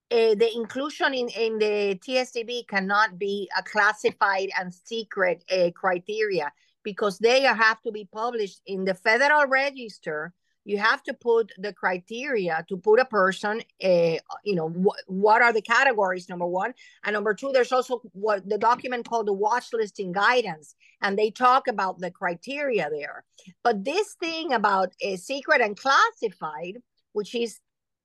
uh, 0.09 0.35
the 0.35 0.49
inclusion 0.55 1.13
in, 1.13 1.27
in 1.29 1.57
the 1.59 1.99
TSDB 2.05 2.67
cannot 2.67 3.19
be 3.19 3.49
a 3.57 3.63
classified 3.63 4.49
and 4.57 4.73
secret 4.73 5.43
uh, 5.51 5.71
criteria 5.75 6.51
because 6.83 7.19
they 7.19 7.41
have 7.41 7.81
to 7.81 7.91
be 7.91 8.07
published 8.13 8.61
in 8.65 8.85
the 8.85 8.93
federal 8.93 9.45
register. 9.47 10.33
You 10.63 10.77
have 10.77 11.03
to 11.03 11.13
put 11.13 11.51
the 11.57 11.73
criteria 11.73 12.65
to 12.69 12.77
put 12.77 12.99
a 12.99 13.05
person, 13.05 13.61
uh, 13.83 14.17
you 14.43 14.55
know, 14.55 14.69
wh- 14.69 15.09
what 15.09 15.41
are 15.41 15.51
the 15.51 15.61
categories, 15.61 16.29
number 16.29 16.45
one. 16.45 16.73
And 17.03 17.13
number 17.13 17.33
two, 17.33 17.51
there's 17.51 17.71
also 17.73 18.01
what 18.13 18.47
the 18.47 18.57
document 18.57 19.07
called 19.09 19.27
the 19.27 19.33
watch 19.33 19.67
listing 19.73 20.13
guidance. 20.13 20.75
And 21.01 21.17
they 21.17 21.31
talk 21.31 21.67
about 21.67 21.99
the 21.99 22.11
criteria 22.11 22.89
there. 22.89 23.25
But 23.63 23.83
this 23.83 24.13
thing 24.13 24.53
about 24.53 24.93
a 25.01 25.17
secret 25.17 25.59
and 25.59 25.77
classified, 25.77 26.77
which 27.11 27.35
is 27.35 27.59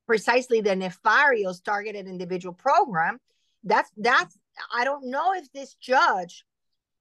precisely 0.06 0.60
the 0.60 0.76
nefarious 0.76 1.60
targeted 1.60 2.06
individual 2.06 2.54
program. 2.54 3.18
That's 3.64 3.90
that's 3.96 4.38
I 4.74 4.84
don't 4.84 5.10
know 5.10 5.32
if 5.34 5.50
this 5.52 5.74
judge 5.74 6.44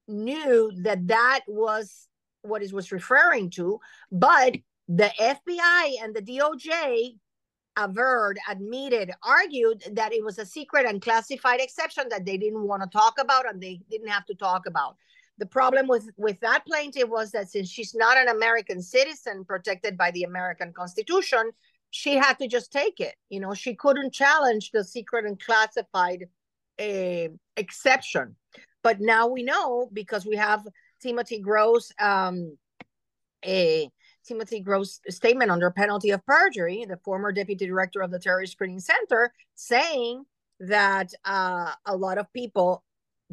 knew 0.07 0.71
that 0.83 1.07
that 1.07 1.41
was 1.47 2.07
what 2.43 2.63
it 2.63 2.73
was 2.73 2.91
referring 2.91 3.49
to, 3.51 3.79
but 4.11 4.55
the 4.87 5.11
FBI 5.19 6.03
and 6.03 6.15
the 6.15 6.21
DOJ 6.21 7.17
averred, 7.77 8.39
admitted, 8.49 9.11
argued 9.23 9.83
that 9.93 10.13
it 10.13 10.23
was 10.23 10.37
a 10.37 10.45
secret 10.45 10.85
and 10.85 11.01
classified 11.01 11.61
exception 11.61 12.05
that 12.09 12.25
they 12.25 12.37
didn't 12.37 12.67
want 12.67 12.83
to 12.83 12.89
talk 12.89 13.15
about 13.19 13.47
and 13.47 13.61
they 13.61 13.79
didn't 13.89 14.09
have 14.09 14.25
to 14.25 14.35
talk 14.35 14.65
about. 14.65 14.95
The 15.37 15.45
problem 15.45 15.87
with, 15.87 16.09
with 16.17 16.39
that 16.41 16.65
plaintiff 16.67 17.07
was 17.07 17.31
that 17.31 17.49
since 17.49 17.69
she's 17.69 17.95
not 17.95 18.17
an 18.17 18.27
American 18.27 18.81
citizen 18.81 19.45
protected 19.45 19.97
by 19.97 20.11
the 20.11 20.23
American 20.23 20.73
Constitution, 20.73 21.51
she 21.91 22.15
had 22.15 22.39
to 22.39 22.47
just 22.47 22.71
take 22.71 22.99
it. 22.99 23.15
You 23.29 23.41
know, 23.41 23.53
she 23.53 23.75
couldn't 23.75 24.13
challenge 24.13 24.71
the 24.71 24.83
secret 24.83 25.25
and 25.25 25.39
classified 25.39 26.27
uh, 26.79 27.27
exception. 27.57 28.35
But 28.81 28.99
now 28.99 29.27
we 29.27 29.43
know 29.43 29.89
because 29.93 30.25
we 30.25 30.37
have 30.37 30.65
Timothy 31.01 31.39
Gross, 31.39 31.91
um, 31.99 32.57
a 33.45 33.89
Timothy 34.25 34.61
Gross 34.61 34.99
statement 35.09 35.51
under 35.51 35.69
penalty 35.69 36.11
of 36.11 36.25
perjury, 36.25 36.85
the 36.87 36.97
former 36.97 37.31
deputy 37.31 37.67
director 37.67 38.01
of 38.01 38.09
the 38.09 38.19
Terrorist 38.19 38.53
Screening 38.53 38.79
Center, 38.79 39.33
saying 39.55 40.23
that 40.61 41.13
uh, 41.25 41.73
a 41.85 41.95
lot 41.95 42.17
of 42.17 42.31
people 42.33 42.83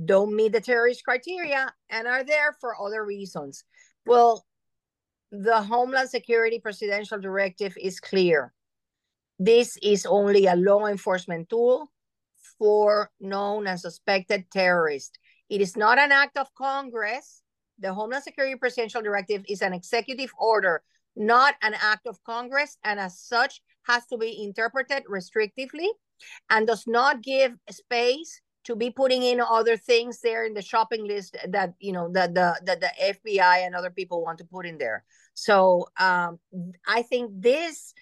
don't 0.05 0.35
meet 0.35 0.53
the 0.53 0.61
terrorist 0.61 1.05
criteria 1.05 1.73
and 1.91 2.07
are 2.07 2.25
there 2.25 2.57
for 2.61 2.81
other 2.81 3.05
reasons. 3.05 3.65
Well, 4.07 4.45
the 5.31 5.63
Homeland 5.63 6.11
Security 6.11 6.59
Presidential 6.59 7.19
Directive 7.19 7.77
is 7.81 8.01
clear. 8.01 8.53
This 9.39 9.77
is 9.83 10.07
only 10.07 10.47
a 10.47 10.57
law 10.57 10.87
enforcement 10.87 11.49
tool 11.49 11.91
for 12.59 13.11
known 13.21 13.67
and 13.67 13.79
suspected 13.79 14.51
terrorists. 14.51 15.19
It 15.49 15.61
is 15.61 15.77
not 15.77 15.99
an 15.99 16.13
act 16.13 16.37
of 16.37 16.53
Congress. 16.55 17.43
The 17.79 17.95
Homeland 17.95 18.25
Security 18.25 18.57
Presidential 18.57 19.03
Directive 19.03 19.45
is 19.49 19.63
an 19.63 19.73
executive 19.73 20.33
order, 20.39 20.83
not 21.15 21.55
an 21.63 21.75
act 21.81 22.07
of 22.07 22.23
Congress, 22.25 22.77
and 22.83 22.99
as 22.99 23.21
such 23.21 23.61
has 23.87 24.07
to 24.07 24.19
be 24.19 24.43
interpreted 24.43 25.05
restrictively 25.05 25.89
and 26.51 26.67
does 26.67 26.87
not 26.87 27.23
give 27.23 27.55
space 27.71 28.41
to 28.69 28.77
be 28.77 28.91
putting 28.91 29.23
in 29.23 29.41
other 29.41 29.79
things 29.79 30.21
there 30.21 30.45
in 30.45 30.53
the 30.53 30.61
shopping 30.61 31.07
list 31.07 31.39
that 31.49 31.73
you 31.81 31.91
know 31.91 32.13
that 32.13 32.35
the 32.35 32.55
that 32.65 32.81
the 32.81 32.91
FBI 33.03 33.65
and 33.65 33.75
other 33.75 33.91
people 33.91 34.23
want 34.23 34.37
to 34.39 34.45
put 34.45 34.67
in 34.67 34.77
there. 34.77 35.05
So 35.33 35.89
um, 35.99 36.39
I 36.87 37.01
think 37.01 37.31
this 37.33 37.95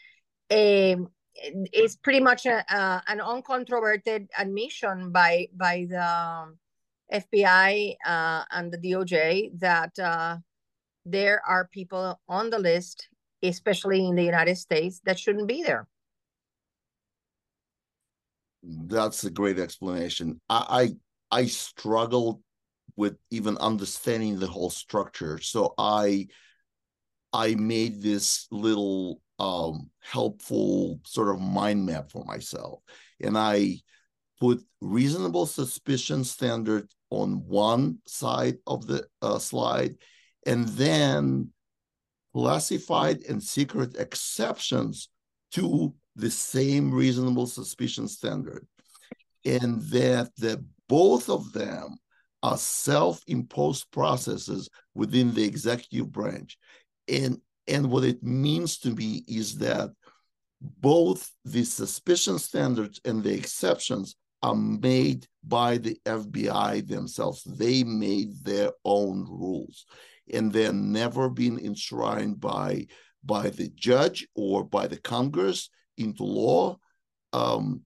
um, 0.51 1.09
is 1.73 1.95
pretty 1.95 2.19
much 2.19 2.47
a, 2.47 2.65
an 3.07 3.21
uncontroverted 3.21 4.27
admission 4.37 5.13
by 5.13 5.47
by 5.55 5.87
the 5.89 6.05
um, 6.05 6.59
FBI 7.15 7.95
uh, 8.05 8.43
and 8.51 8.73
the 8.73 8.79
DOJ 8.79 9.61
that 9.61 9.97
uh, 10.01 10.39
there 11.05 11.41
are 11.47 11.69
people 11.73 12.21
on 12.29 12.51
the 12.51 12.59
list, 12.59 13.09
especially 13.41 14.05
in 14.05 14.17
the 14.17 14.25
United 14.25 14.57
States, 14.57 15.01
that 15.05 15.17
shouldn't 15.17 15.47
be 15.47 15.63
there. 15.63 15.87
That's 18.67 19.25
a 19.25 19.31
great 19.31 19.59
explanation. 19.59 20.41
I 20.49 20.97
I, 21.31 21.43
I 21.43 21.47
struggled 21.47 22.43
with 22.97 23.17
even 23.31 23.59
understanding 23.59 24.39
the 24.39 24.47
whole 24.47 24.71
structure, 24.71 25.39
so 25.39 25.75
I 25.79 26.29
I 27.33 27.55
made 27.55 28.03
this 28.03 28.47
little 28.51 29.21
um, 29.39 29.91
helpful 30.01 31.01
sort 31.05 31.29
of 31.29 31.41
mind 31.41 31.85
map 31.85 32.11
for 32.11 32.25
myself. 32.25 32.81
And 33.21 33.37
I 33.37 33.81
put 34.41 34.63
reasonable 34.81 35.47
suspicion 35.47 36.25
standard 36.25 36.91
on 37.11 37.47
one 37.47 37.99
side 38.07 38.57
of 38.67 38.87
the 38.87 39.07
uh, 39.23 39.39
slide, 39.39 39.97
and 40.47 40.67
then 40.69 41.51
classified 42.35 43.23
and 43.29 43.43
secret 43.43 43.97
exceptions 43.97 45.09
to 45.53 45.95
the 46.17 46.31
same 46.31 46.93
reasonable 46.93 47.47
suspicion 47.47 48.09
standard. 48.09 48.67
And 49.45 49.81
that 49.83 50.35
the 50.37 50.65
both 50.89 51.29
of 51.29 51.53
them 51.53 51.99
are 52.43 52.59
self-imposed 52.59 53.91
processes 53.91 54.69
within 54.95 55.35
the 55.35 55.45
executive 55.45 56.11
branch. 56.11 56.59
And 57.09 57.41
and 57.69 57.91
what 57.91 58.05
it 58.05 58.23
means 58.23 58.79
to 58.79 58.91
me 58.91 59.25
is 59.29 59.59
that 59.59 59.91
both 60.61 61.31
the 61.45 61.65
suspicion 61.65 62.39
standards 62.39 63.01
and 63.05 63.23
the 63.23 63.35
exceptions 63.35 64.17
are 64.43 64.55
made 64.55 65.27
by 65.43 65.79
the 65.79 65.99
FBI 66.07 66.87
themselves. 66.87 67.43
They 67.43 67.83
made 67.83 68.45
their 68.45 68.71
own 68.85 69.27
rules, 69.29 69.85
and 70.33 70.53
they're 70.53 70.73
never 70.73 71.29
been 71.29 71.59
enshrined 71.59 72.41
by 72.41 72.87
by 73.25 73.51
the 73.51 73.69
judge 73.75 74.27
or 74.37 74.65
by 74.65 74.87
the 74.87 74.99
Congress 74.99 75.69
into 75.99 76.25
law. 76.25 76.79
Um, 77.33 77.83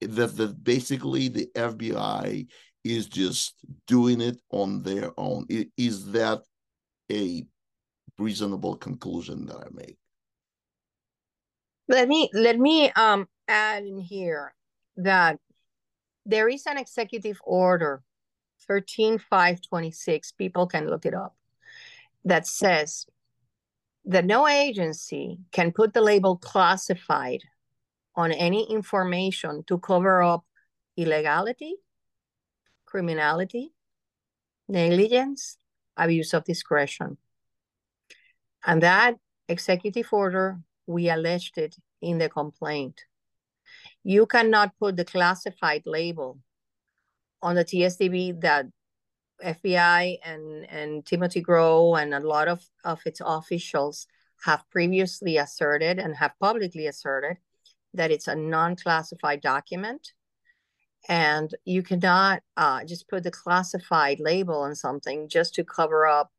that, 0.00 0.36
that 0.36 0.62
basically 0.62 1.28
the 1.28 1.48
FBI 1.54 2.46
is 2.84 3.06
just 3.06 3.54
doing 3.86 4.20
it 4.20 4.40
on 4.50 4.82
their 4.82 5.10
own. 5.16 5.46
Is 5.76 6.12
that 6.12 6.42
a 7.10 7.46
reasonable 8.18 8.76
conclusion 8.76 9.46
that 9.46 9.56
I 9.56 9.68
make. 9.72 9.98
Let 11.88 12.08
me 12.08 12.30
let 12.32 12.58
me 12.58 12.90
um 12.92 13.28
add 13.48 13.84
in 13.84 13.98
here 13.98 14.54
that 14.96 15.38
there 16.24 16.48
is 16.48 16.66
an 16.66 16.78
executive 16.78 17.38
order 17.44 18.02
13526 18.66 20.32
people 20.32 20.66
can 20.66 20.90
look 20.90 21.06
it 21.06 21.14
up 21.14 21.36
that 22.24 22.46
says 22.46 23.06
that 24.06 24.24
no 24.24 24.46
agency 24.46 25.38
can 25.50 25.72
put 25.72 25.92
the 25.92 26.00
label 26.00 26.36
classified 26.36 27.42
on 28.14 28.30
any 28.32 28.70
information 28.70 29.64
to 29.66 29.78
cover 29.78 30.22
up 30.22 30.44
illegality, 30.96 31.74
criminality, 32.86 33.72
negligence, 34.68 35.58
abuse 35.96 36.32
of 36.32 36.44
discretion. 36.44 37.18
And 38.64 38.82
that 38.82 39.16
executive 39.48 40.08
order, 40.12 40.60
we 40.86 41.10
alleged 41.10 41.58
it 41.58 41.76
in 42.00 42.18
the 42.18 42.28
complaint. 42.28 43.02
You 44.04 44.26
cannot 44.26 44.78
put 44.78 44.96
the 44.96 45.04
classified 45.04 45.82
label 45.84 46.38
on 47.42 47.56
the 47.56 47.64
TSDB 47.64 48.40
that 48.40 48.66
FBI 49.44 50.18
and, 50.24 50.68
and 50.70 51.04
Timothy 51.04 51.42
Groh 51.42 52.00
and 52.00 52.14
a 52.14 52.20
lot 52.20 52.48
of, 52.48 52.64
of 52.84 53.00
its 53.06 53.20
officials 53.24 54.06
have 54.44 54.68
previously 54.70 55.36
asserted 55.36 55.98
and 55.98 56.14
have 56.16 56.32
publicly 56.40 56.86
asserted 56.86 57.36
that 57.94 58.10
it's 58.10 58.28
a 58.28 58.36
non-classified 58.36 59.40
document. 59.40 60.12
And 61.08 61.54
you 61.64 61.82
cannot 61.82 62.42
uh, 62.56 62.84
just 62.84 63.08
put 63.08 63.22
the 63.22 63.30
classified 63.30 64.20
label 64.20 64.62
on 64.62 64.74
something 64.74 65.28
just 65.28 65.54
to 65.54 65.64
cover 65.64 66.06
up 66.06 66.30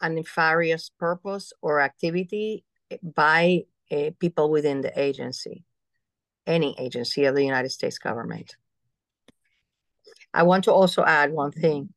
a 0.00 0.08
nefarious 0.08 0.90
purpose 0.98 1.52
or 1.62 1.80
activity 1.80 2.64
by 3.02 3.64
uh, 3.90 4.10
people 4.20 4.50
within 4.50 4.82
the 4.82 4.98
agency, 5.00 5.64
any 6.46 6.74
agency 6.78 7.24
of 7.24 7.34
the 7.34 7.44
United 7.44 7.70
States 7.70 7.98
government. 7.98 8.56
I 10.32 10.42
want 10.42 10.64
to 10.64 10.72
also 10.72 11.04
add 11.04 11.32
one 11.32 11.52
thing. 11.52 11.94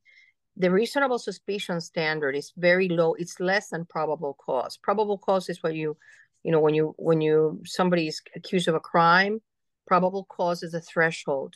The 0.60 0.72
reasonable 0.72 1.20
suspicion 1.20 1.80
standard 1.82 2.36
is 2.36 2.52
very 2.58 2.89
low. 2.89 3.13
It's 3.13 3.39
less 3.39 3.70
than 3.70 3.86
probable 3.86 4.36
cause. 4.43 4.78
Probable 4.78 5.20
cause 5.20 5.50
is 5.50 5.62
what 5.62 5.76
you, 5.76 5.98
you 6.43 6.52
know, 6.52 6.60
when 6.60 6.74
you 6.74 6.96
when 6.98 7.22
you 7.22 7.62
somebody 7.63 8.08
is 8.08 8.22
accused 8.36 8.67
of 8.67 8.76
a 8.76 8.80
crime, 8.80 9.39
probable 9.86 10.26
cause 10.26 10.63
is 10.63 10.74
a 10.74 10.82
threshold 10.82 11.56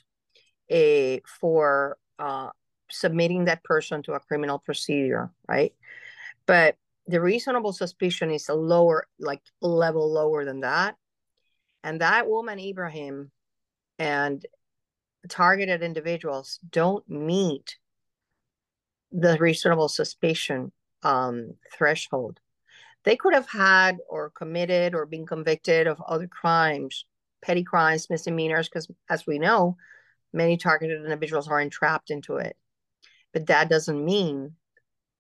uh, 0.71 1.17
for 1.39 1.97
uh, 2.19 2.49
submitting 2.91 3.45
that 3.45 3.63
person 3.63 4.03
to 4.03 4.13
a 4.13 4.19
criminal 4.19 4.59
procedure, 4.59 5.31
right? 5.47 5.73
But 6.45 6.75
the 7.07 7.21
reasonable 7.21 7.73
suspicion 7.73 8.31
is 8.31 8.49
a 8.49 8.53
lower, 8.53 9.07
like 9.19 9.41
level 9.61 10.11
lower 10.11 10.45
than 10.45 10.61
that. 10.61 10.95
And 11.83 12.01
that 12.01 12.29
woman, 12.29 12.59
Ibrahim, 12.59 13.31
and 13.97 14.45
targeted 15.27 15.81
individuals 15.81 16.59
don't 16.69 17.07
meet 17.09 17.77
the 19.11 19.37
reasonable 19.39 19.89
suspicion 19.89 20.71
um, 21.03 21.55
threshold. 21.73 22.39
They 23.03 23.15
could 23.15 23.33
have 23.33 23.49
had 23.49 23.97
or 24.09 24.29
committed 24.29 24.93
or 24.93 25.05
been 25.05 25.25
convicted 25.25 25.87
of 25.87 26.01
other 26.01 26.27
crimes, 26.27 27.05
petty 27.41 27.63
crimes, 27.63 28.09
misdemeanors, 28.09 28.69
because 28.69 28.87
as 29.09 29.25
we 29.25 29.39
know, 29.39 29.77
many 30.33 30.57
targeted 30.57 31.03
individuals 31.03 31.47
are 31.47 31.59
entrapped 31.59 32.11
into 32.11 32.37
it. 32.37 32.55
But 33.33 33.47
that 33.47 33.69
doesn't 33.69 34.03
mean 34.03 34.55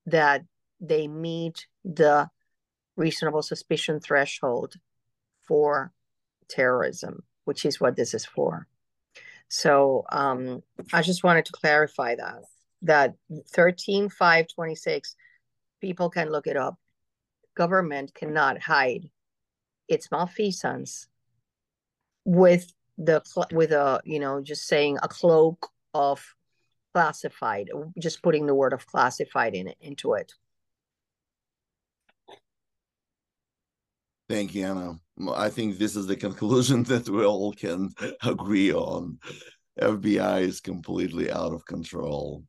that 0.05 0.43
they 0.79 1.07
meet 1.07 1.67
the 1.83 2.29
reasonable 2.95 3.41
suspicion 3.41 3.99
threshold 3.99 4.75
for 5.47 5.91
terrorism, 6.49 7.23
which 7.45 7.65
is 7.65 7.79
what 7.79 7.95
this 7.95 8.13
is 8.13 8.25
for. 8.25 8.67
So 9.47 10.05
um, 10.11 10.63
I 10.93 11.01
just 11.01 11.23
wanted 11.23 11.45
to 11.45 11.51
clarify 11.51 12.15
that 12.15 12.43
that 12.81 13.15
13526 13.53 15.15
people 15.79 16.09
can 16.09 16.29
look 16.29 16.47
it 16.47 16.57
up. 16.57 16.77
Government 17.55 18.13
cannot 18.13 18.61
hide 18.61 19.09
its 19.87 20.09
malfeasance 20.11 21.07
with 22.23 22.71
the 22.97 23.21
with 23.51 23.71
a 23.71 23.99
you 24.05 24.19
know 24.19 24.41
just 24.41 24.67
saying 24.67 24.97
a 25.01 25.07
cloak 25.07 25.69
of 25.93 26.35
classified 26.93 27.69
just 27.99 28.21
putting 28.21 28.45
the 28.45 28.55
word 28.55 28.73
of 28.73 28.85
classified 28.85 29.55
in 29.55 29.67
it 29.67 29.77
into 29.81 30.13
it. 30.13 30.31
Thank 34.29 34.55
you 34.55 34.65
ana. 34.65 34.95
I 35.33 35.49
think 35.49 35.77
this 35.77 35.95
is 35.95 36.07
the 36.07 36.15
conclusion 36.15 36.83
that 36.91 37.09
we 37.09 37.25
all 37.25 37.51
can 37.53 37.89
agree 38.23 38.73
on. 38.73 39.19
Fbi 39.79 40.41
is 40.41 40.61
completely 40.61 41.31
out 41.31 41.53
of 41.53 41.65
control 41.65 42.43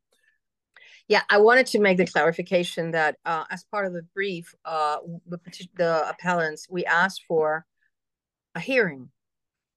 yeah 1.07 1.21
i 1.29 1.37
wanted 1.37 1.65
to 1.65 1.79
make 1.79 1.97
the 1.97 2.05
clarification 2.05 2.91
that 2.91 3.17
uh, 3.25 3.43
as 3.49 3.63
part 3.65 3.85
of 3.85 3.93
the 3.93 4.03
brief 4.13 4.53
uh, 4.65 4.97
the, 5.27 5.39
the 5.75 6.09
appellants 6.09 6.67
we 6.69 6.85
asked 6.85 7.23
for 7.27 7.65
a 8.55 8.59
hearing 8.59 9.09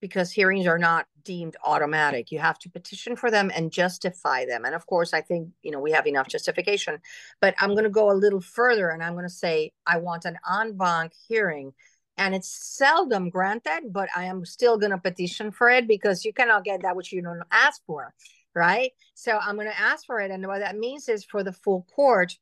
because 0.01 0.31
hearings 0.31 0.67
are 0.67 0.79
not 0.79 1.07
deemed 1.25 1.57
automatic. 1.65 2.31
You 2.31 2.39
have 2.39 2.59
to 2.61 2.71
petition 2.71 3.17
for 3.17 3.31
them 3.31 3.51
and 3.55 3.73
justify 3.73 4.47
them. 4.47 4.65
And 4.65 4.75
of 4.75 4.87
course, 4.87 5.12
I 5.12 5.21
think, 5.21 5.51
you 5.62 5.71
know, 5.71 5.81
we 5.81 5.93
have 5.93 6.07
enough 6.07 6.29
justification, 6.29 6.99
but 7.41 7.55
I'm 7.59 7.71
going 7.71 7.85
to 7.85 7.91
go 7.91 8.11
a 8.11 8.15
little 8.15 8.41
further 8.41 8.91
and 8.91 9.03
I'm 9.03 9.15
going 9.15 9.25
to 9.25 9.31
say 9.31 9.73
I 9.87 9.99
want 9.99 10.25
an 10.25 10.39
en 10.51 10.77
banc 10.77 11.12
hearing. 11.29 11.73
And 12.19 12.35
it's 12.35 12.49
seldom 12.49 13.29
granted, 13.29 13.93
but 13.93 14.09
I 14.17 14.25
am 14.25 14.47
still 14.47 14.79
going 14.79 14.93
to 14.93 14.99
petition 14.99 15.51
for 15.51 15.69
it 15.69 15.87
because 15.87 16.25
you 16.25 16.33
cannot 16.33 16.65
get 16.65 16.83
that 16.83 16.97
which 16.97 17.12
you 17.12 17.21
don't 17.21 17.43
ask 17.51 17.83
for, 17.87 18.15
right? 18.57 18.90
So 19.14 19.38
I'm 19.38 19.55
going 19.55 19.69
to 19.69 19.81
ask 19.81 20.07
for 20.07 20.19
it. 20.19 20.31
And 20.33 20.45
what 20.47 20.61
that 20.61 20.77
means 20.77 21.09
is 21.09 21.25
for 21.25 21.45
the 21.45 21.53
full 21.53 21.87
court 21.95 22.35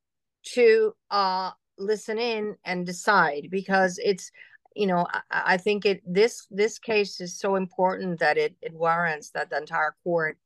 to 0.55 0.95
uh, 1.11 1.51
listen 1.77 2.19
in 2.19 2.57
and 2.65 2.87
decide 2.87 3.49
because 3.51 3.99
it's 4.03 4.31
you 4.77 4.89
know, 4.89 5.07
I, 5.13 5.21
I, 5.31 5.57
think 5.57 5.87
it 5.87 6.03
this 6.05 6.49
this 6.51 6.81
case 6.81 7.21
is 7.21 7.39
so 7.39 7.55
important 7.55 8.19
that 8.19 8.37
it 8.37 8.57
it 8.61 8.73
warrants 8.73 9.31
that 9.31 9.49
the 9.49 9.57
entire 9.57 9.95
court 10.03 10.37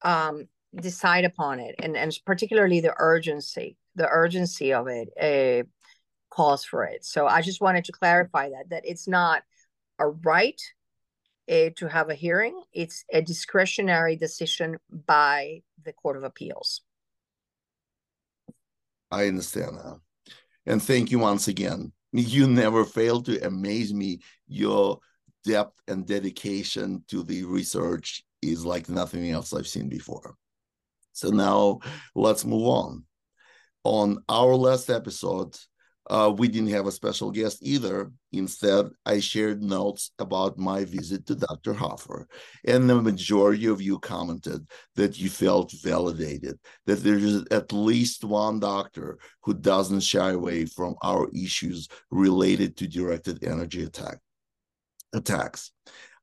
um, 0.00 0.48
decide 0.74 1.26
upon 1.26 1.60
it, 1.60 1.74
and 1.80 1.94
and 1.94 2.18
particularly 2.24 2.80
the 2.80 2.94
urgency, 2.96 3.76
the 3.94 4.08
urgency 4.08 4.72
of 4.72 4.88
it 4.88 5.10
uh, 5.20 5.68
calls 6.30 6.64
for 6.64 6.84
it. 6.84 7.04
So 7.04 7.26
I 7.26 7.42
just 7.42 7.60
wanted 7.60 7.84
to 7.84 7.92
clarify 7.92 8.48
that 8.48 8.70
that 8.70 8.86
it's 8.86 9.06
not 9.06 9.42
a 9.98 10.08
right 10.08 10.60
uh, 11.50 11.70
to 11.76 11.88
have 11.88 12.10
a 12.10 12.14
hearing; 12.14 12.62
it's 12.72 13.04
a 13.12 13.22
discretionary 13.22 14.16
decision 14.16 14.78
by 15.06 15.62
the 15.84 15.92
Court 15.92 16.16
of 16.16 16.24
Appeals. 16.24 16.82
I 19.10 19.28
understand 19.28 19.76
that, 19.76 20.00
and 20.66 20.82
thank 20.82 21.10
you 21.10 21.18
once 21.18 21.48
again 21.48 21.92
you 22.12 22.46
never 22.46 22.84
fail 22.84 23.22
to 23.22 23.46
amaze 23.46 23.92
me. 23.92 24.20
Your 24.48 25.00
depth 25.44 25.80
and 25.88 26.06
dedication 26.06 27.04
to 27.08 27.22
the 27.22 27.44
research 27.44 28.24
is 28.42 28.64
like 28.64 28.88
nothing 28.88 29.30
else 29.30 29.52
I've 29.52 29.66
seen 29.66 29.88
before. 29.88 30.34
So 31.12 31.30
now 31.30 31.80
let's 32.14 32.44
move 32.44 32.66
on. 32.66 33.04
On 33.84 34.22
our 34.28 34.54
last 34.54 34.90
episode, 34.90 35.56
uh, 36.08 36.32
we 36.36 36.48
didn't 36.48 36.70
have 36.70 36.86
a 36.86 36.92
special 36.92 37.30
guest 37.30 37.58
either. 37.62 38.10
Instead, 38.32 38.90
I 39.04 39.18
shared 39.18 39.62
notes 39.62 40.12
about 40.18 40.58
my 40.58 40.84
visit 40.84 41.26
to 41.26 41.34
Dr. 41.34 41.74
Hoffer, 41.74 42.28
and 42.64 42.88
the 42.88 43.00
majority 43.00 43.66
of 43.66 43.82
you 43.82 43.98
commented 43.98 44.66
that 44.94 45.18
you 45.18 45.28
felt 45.28 45.72
validated, 45.82 46.58
that 46.86 47.02
there 47.02 47.18
is 47.18 47.44
at 47.50 47.72
least 47.72 48.24
one 48.24 48.60
doctor 48.60 49.18
who 49.42 49.54
doesn't 49.54 50.00
shy 50.00 50.30
away 50.30 50.66
from 50.66 50.94
our 51.02 51.28
issues 51.34 51.88
related 52.10 52.76
to 52.76 52.86
directed 52.86 53.42
energy 53.42 53.82
attack 53.82 54.18
attacks. 55.12 55.72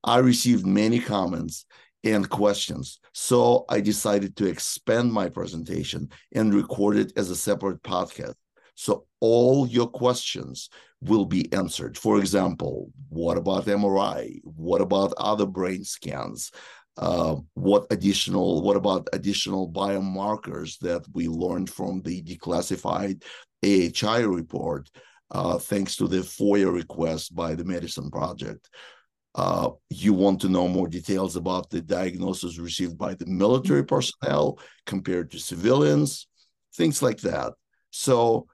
I 0.04 0.20
received 0.20 0.66
many 0.66 1.00
comments 1.00 1.66
and 2.04 2.30
questions. 2.30 3.00
So 3.14 3.66
I 3.70 3.80
decided 3.80 4.36
to 4.38 4.46
expand 4.46 5.12
my 5.12 5.30
presentation 5.30 6.10
and 6.34 6.54
record 6.54 6.98
it 6.98 7.14
as 7.16 7.30
a 7.30 7.36
separate 7.36 7.82
podcast 7.82 8.36
so 8.76 9.06
all 9.20 9.68
your 9.68 9.88
questions 9.88 10.70
will 11.02 11.26
be 11.26 11.52
answered. 11.54 11.98
For 11.98 12.20
example, 12.20 12.92
what 13.10 13.38
about 13.38 13.66
MRI? 13.66 14.40
What 14.44 14.82
about 14.82 15.14
other 15.18 15.46
brain 15.46 15.84
scans? 15.84 16.52
Uh, 16.96 17.38
what 17.56 17.88
additional 17.90 18.62
what 18.62 18.78
about 18.78 19.10
additional 19.14 19.72
biomarkers 19.72 20.78
that 20.80 21.04
we 21.14 21.28
learned 21.28 21.70
from 21.70 22.02
the 22.02 22.22
declassified 22.22 23.24
AHI 23.66 24.22
report 24.22 24.90
uh, 25.32 25.58
thanks 25.58 25.96
to 25.96 26.08
the 26.08 26.18
FOIA 26.18 26.72
request 26.72 27.36
by 27.36 27.56
the 27.56 27.66
Medicine 27.66 28.12
Project? 28.12 28.70
Uh, 29.36 29.72
you 29.90 30.14
want 30.14 30.40
to 30.42 30.50
know 30.50 30.68
more 30.68 30.88
details 30.88 31.36
about 31.36 31.68
the 31.72 31.82
diagnosis 31.82 32.60
received 32.60 32.98
by 32.98 33.16
the 33.16 33.26
military 33.26 33.84
personnel 33.84 34.60
compared 34.86 35.32
to 35.32 35.40
civilians, 35.40 36.28
things 36.76 37.02
like 37.02 37.20
that. 37.22 37.54
So 37.90 38.46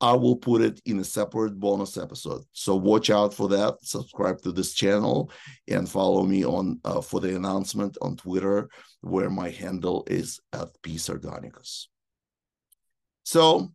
I 0.00 0.12
will 0.12 0.36
put 0.36 0.60
it 0.60 0.80
in 0.84 0.98
a 0.98 1.04
separate 1.04 1.58
bonus 1.58 1.96
episode. 1.96 2.42
So 2.52 2.76
watch 2.76 3.08
out 3.08 3.32
for 3.32 3.48
that. 3.48 3.78
Subscribe 3.80 4.42
to 4.42 4.52
this 4.52 4.74
channel 4.74 5.30
and 5.68 5.88
follow 5.88 6.22
me 6.22 6.44
on 6.44 6.80
uh, 6.84 7.00
for 7.00 7.20
the 7.20 7.34
announcement 7.34 7.96
on 8.02 8.16
Twitter, 8.16 8.68
where 9.00 9.30
my 9.30 9.48
handle 9.50 10.04
is 10.08 10.38
at 10.52 10.68
p 10.82 10.96
sardonicus. 10.96 11.86
So 13.24 13.72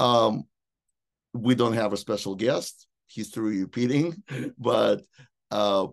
um, 0.00 0.44
we 1.32 1.54
don't 1.54 1.74
have 1.74 1.92
a 1.92 1.96
special 1.96 2.34
guest. 2.34 2.86
History 3.08 3.60
repeating, 3.60 4.22
but 4.58 5.02
uh, 5.50 5.86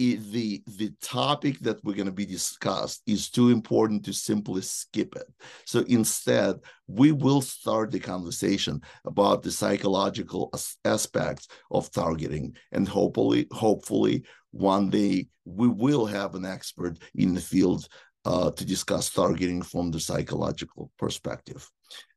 the 0.00 0.62
the 0.78 0.92
topic 1.00 1.58
that 1.60 1.82
we're 1.84 1.94
going 1.94 2.06
to 2.06 2.12
be 2.12 2.26
discussed 2.26 3.02
is 3.06 3.30
too 3.30 3.50
important 3.50 4.04
to 4.04 4.12
simply 4.12 4.62
skip 4.62 5.14
it. 5.16 5.28
So 5.64 5.80
instead 5.88 6.56
we 6.86 7.12
will 7.12 7.42
start 7.42 7.90
the 7.90 8.00
conversation 8.00 8.80
about 9.04 9.42
the 9.42 9.50
psychological 9.50 10.52
aspects 10.84 11.48
of 11.70 11.90
targeting 11.90 12.56
and 12.72 12.88
hopefully 12.88 13.46
hopefully 13.52 14.24
one 14.50 14.90
day 14.90 15.28
we 15.44 15.68
will 15.68 16.06
have 16.06 16.34
an 16.34 16.44
expert 16.44 16.98
in 17.14 17.34
the 17.34 17.40
field 17.40 17.86
uh, 18.24 18.50
to 18.50 18.64
discuss 18.64 19.10
targeting 19.10 19.62
from 19.62 19.90
the 19.90 20.00
psychological 20.00 20.90
perspective. 20.98 21.68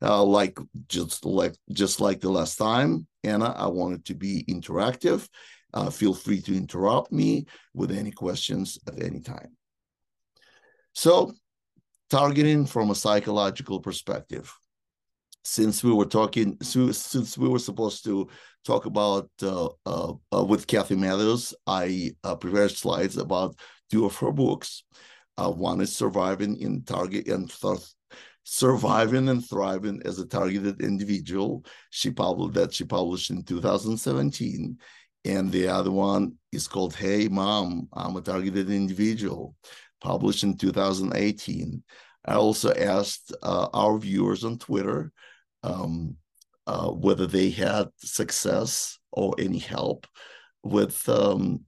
Uh, 0.01 0.23
like 0.23 0.57
just 0.87 1.25
like 1.25 1.55
just 1.71 1.99
like 1.99 2.21
the 2.21 2.29
last 2.29 2.57
time 2.57 3.07
ana 3.23 3.53
i 3.57 3.65
wanted 3.65 4.05
to 4.05 4.13
be 4.13 4.43
interactive 4.47 5.27
uh, 5.73 5.89
feel 5.89 6.13
free 6.13 6.41
to 6.41 6.55
interrupt 6.55 7.11
me 7.11 7.45
with 7.73 7.91
any 7.91 8.11
questions 8.11 8.79
at 8.87 9.01
any 9.01 9.19
time. 9.19 9.55
So, 10.93 11.33
targeting 12.09 12.65
from 12.65 12.91
a 12.91 12.95
psychological 12.95 13.79
perspective. 13.79 14.53
Since 15.45 15.83
we 15.83 15.91
were 15.91 16.05
talking, 16.05 16.57
since 16.61 17.37
we 17.37 17.49
were 17.49 17.59
supposed 17.59 18.05
to 18.05 18.29
talk 18.63 18.85
about 18.85 19.29
uh, 19.41 19.69
uh, 19.85 20.13
uh 20.33 20.43
with 20.45 20.67
Kathy 20.67 20.95
Matthews, 20.95 21.53
I 21.67 22.11
uh, 22.23 22.35
prepared 22.35 22.71
slides 22.71 23.17
about 23.17 23.55
two 23.91 24.05
of 24.05 24.15
her 24.17 24.31
books. 24.31 24.83
Uh, 25.37 25.51
one 25.51 25.81
is 25.81 25.93
surviving 25.95 26.57
in 26.61 26.83
target 26.83 27.27
and 27.27 27.51
surviving 28.43 29.29
and 29.29 29.47
thriving 29.47 30.01
as 30.05 30.19
a 30.19 30.27
targeted 30.27 30.81
individual. 30.81 31.65
She 31.89 32.11
published 32.11 32.53
that 32.53 32.73
she 32.73 32.83
published 32.83 33.31
in 33.31 33.43
2017, 33.43 34.77
and 35.25 35.51
the 35.51 35.67
other 35.67 35.91
one 35.91 36.33
is 36.51 36.67
called 36.67 36.95
Hey 36.95 37.27
Mom, 37.27 37.87
I'm 37.93 38.15
a 38.15 38.21
Targeted 38.21 38.69
Individual, 38.69 39.55
published 40.01 40.43
in 40.43 40.57
2018. 40.57 41.83
I 42.25 42.35
also 42.35 42.73
asked 42.73 43.33
uh, 43.41 43.67
our 43.73 43.97
viewers 43.97 44.43
on 44.43 44.57
Twitter 44.57 45.11
um, 45.63 46.17
uh, 46.67 46.89
whether 46.89 47.27
they 47.27 47.49
had 47.49 47.89
success 47.97 48.97
or 49.11 49.35
any 49.37 49.59
help 49.59 50.07
with 50.63 51.07
um, 51.09 51.61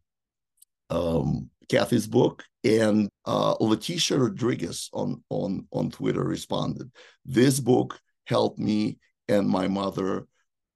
um, 0.89 1.49
Kathy's 1.69 2.07
book, 2.07 2.43
and 2.63 3.09
uh, 3.25 3.55
Leticia 3.55 4.19
Rodriguez 4.19 4.89
on 4.93 5.23
on 5.29 5.67
on 5.71 5.91
Twitter 5.91 6.23
responded. 6.23 6.91
This 7.25 7.59
book 7.59 7.99
helped 8.25 8.59
me 8.59 8.97
and 9.27 9.47
my 9.47 9.67
mother 9.67 10.27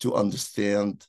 to 0.02 0.16
understand 0.16 1.06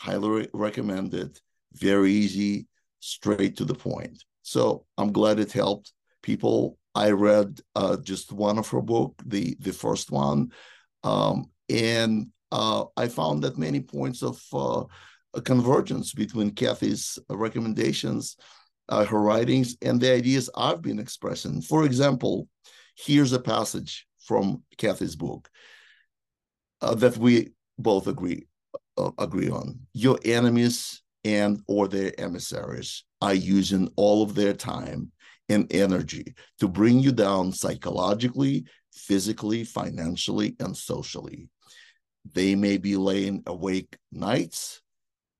highly 0.00 0.48
recommended, 0.52 1.38
very 1.72 2.12
easy, 2.12 2.66
straight 3.00 3.56
to 3.56 3.64
the 3.64 3.74
point. 3.74 4.24
So 4.42 4.86
I'm 4.98 5.12
glad 5.12 5.38
it 5.38 5.52
helped 5.52 5.92
people. 6.22 6.78
I 6.94 7.10
read 7.10 7.60
uh, 7.76 7.98
just 7.98 8.32
one 8.32 8.58
of 8.58 8.68
her 8.70 8.80
book, 8.80 9.14
the 9.24 9.56
the 9.60 9.72
first 9.72 10.10
one, 10.10 10.50
um, 11.04 11.46
and 11.68 12.28
uh, 12.50 12.84
I 12.96 13.08
found 13.08 13.42
that 13.42 13.58
many 13.58 13.80
points 13.80 14.22
of 14.22 14.42
uh, 14.52 14.84
convergence 15.42 16.12
between 16.12 16.50
Kathy's 16.50 17.18
recommendations 17.28 18.36
uh, 18.90 19.04
her 19.04 19.20
writings 19.20 19.76
and 19.80 20.00
the 20.00 20.12
ideas 20.12 20.50
I've 20.54 20.82
been 20.82 20.98
expressing. 20.98 21.62
For 21.62 21.84
example, 21.84 22.48
here's 22.96 23.32
a 23.32 23.38
passage 23.38 24.06
from 24.18 24.62
Kathy's 24.76 25.16
book 25.16 25.48
uh, 26.82 26.94
that 26.96 27.16
we 27.16 27.52
both 27.78 28.08
agree 28.08 28.46
agree 29.18 29.50
on. 29.50 29.78
Your 29.92 30.18
enemies 30.24 31.02
and 31.24 31.60
or 31.66 31.88
their 31.88 32.12
emissaries 32.18 33.04
are 33.20 33.34
using 33.34 33.90
all 33.96 34.22
of 34.22 34.34
their 34.34 34.54
time 34.54 35.12
and 35.48 35.72
energy 35.72 36.34
to 36.58 36.68
bring 36.68 37.00
you 37.00 37.12
down 37.12 37.52
psychologically, 37.52 38.64
physically, 38.92 39.64
financially, 39.64 40.56
and 40.60 40.76
socially. 40.76 41.48
They 42.32 42.54
may 42.54 42.78
be 42.78 42.96
laying 42.96 43.42
awake 43.46 43.96
nights 44.12 44.80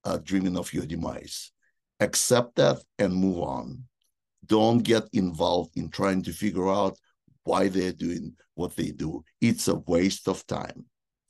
uh, 0.04 0.18
dreaming 0.22 0.56
of 0.56 0.72
your 0.72 0.86
demise. 0.86 1.52
Accept 2.00 2.56
that 2.56 2.78
and 2.98 3.14
move 3.14 3.38
on. 3.40 3.84
Don't 4.46 4.78
get 4.82 5.04
involved 5.12 5.76
in 5.76 5.90
trying 5.90 6.22
to 6.22 6.32
figure 6.32 6.68
out 6.68 6.96
why 7.44 7.68
they're 7.68 7.92
doing 7.92 8.34
what 8.54 8.74
they 8.76 8.90
do. 8.90 9.22
It's 9.40 9.68
a 9.68 9.76
waste 9.76 10.28
of 10.28 10.46
time. 10.46 10.86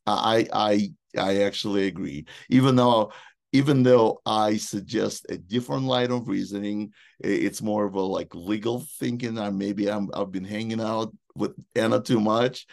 I 0.06 0.46
I 0.52 0.92
I 1.16 1.42
actually 1.42 1.86
agree. 1.86 2.26
Even 2.48 2.76
though 2.76 3.12
even 3.52 3.82
though 3.82 4.20
I 4.24 4.58
suggest 4.58 5.26
a 5.28 5.36
different 5.36 5.84
line 5.84 6.12
of 6.12 6.28
reasoning, 6.28 6.92
it's 7.18 7.60
more 7.60 7.84
of 7.84 7.94
a 7.94 8.00
like 8.00 8.34
legal 8.34 8.86
thinking. 8.98 9.38
I 9.38 9.50
maybe 9.50 9.90
I'm 9.90 10.08
I've 10.14 10.30
been 10.30 10.44
hanging 10.44 10.80
out 10.80 11.12
with 11.34 11.52
Ana 11.74 12.00
too 12.00 12.20
much 12.20 12.66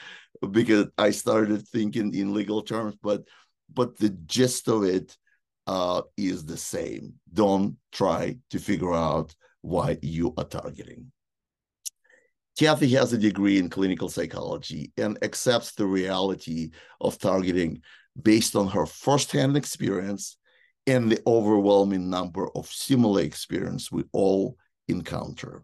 because 0.51 0.87
I 0.97 1.09
started 1.11 1.67
thinking 1.67 2.13
in 2.13 2.33
legal 2.33 2.61
terms, 2.61 2.95
but 3.01 3.23
but 3.73 3.97
the 3.97 4.09
gist 4.09 4.67
of 4.67 4.83
it 4.83 5.17
uh, 5.65 6.01
is 6.15 6.45
the 6.45 6.57
same. 6.57 7.15
Don't 7.33 7.77
try 7.91 8.37
to 8.51 8.59
figure 8.59 8.93
out 8.93 9.35
why 9.61 9.97
you 10.01 10.33
are 10.37 10.45
targeting. 10.45 11.11
Kathy 12.57 12.89
has 12.89 13.13
a 13.13 13.17
degree 13.17 13.59
in 13.59 13.69
clinical 13.69 14.09
psychology 14.09 14.91
and 14.97 15.17
accepts 15.21 15.73
the 15.73 15.85
reality 15.85 16.71
of 17.01 17.19
targeting 17.19 17.81
based 18.21 18.55
on 18.55 18.67
her 18.67 18.85
firsthand 18.85 19.55
experience 19.57 20.37
and 20.85 21.11
the 21.11 21.21
overwhelming 21.27 22.09
number 22.09 22.49
of 22.55 22.67
similar 22.67 23.21
experience 23.21 23.91
we 23.91 24.03
all 24.13 24.57
encounter. 24.87 25.63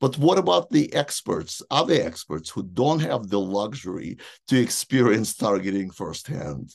But 0.00 0.18
what 0.18 0.36
about 0.36 0.68
the 0.70 0.92
experts, 0.94 1.62
other 1.70 1.94
experts 1.94 2.50
who 2.50 2.64
don't 2.64 3.00
have 3.00 3.28
the 3.28 3.40
luxury 3.40 4.18
to 4.48 4.60
experience 4.60 5.34
targeting 5.34 5.90
firsthand? 5.90 6.74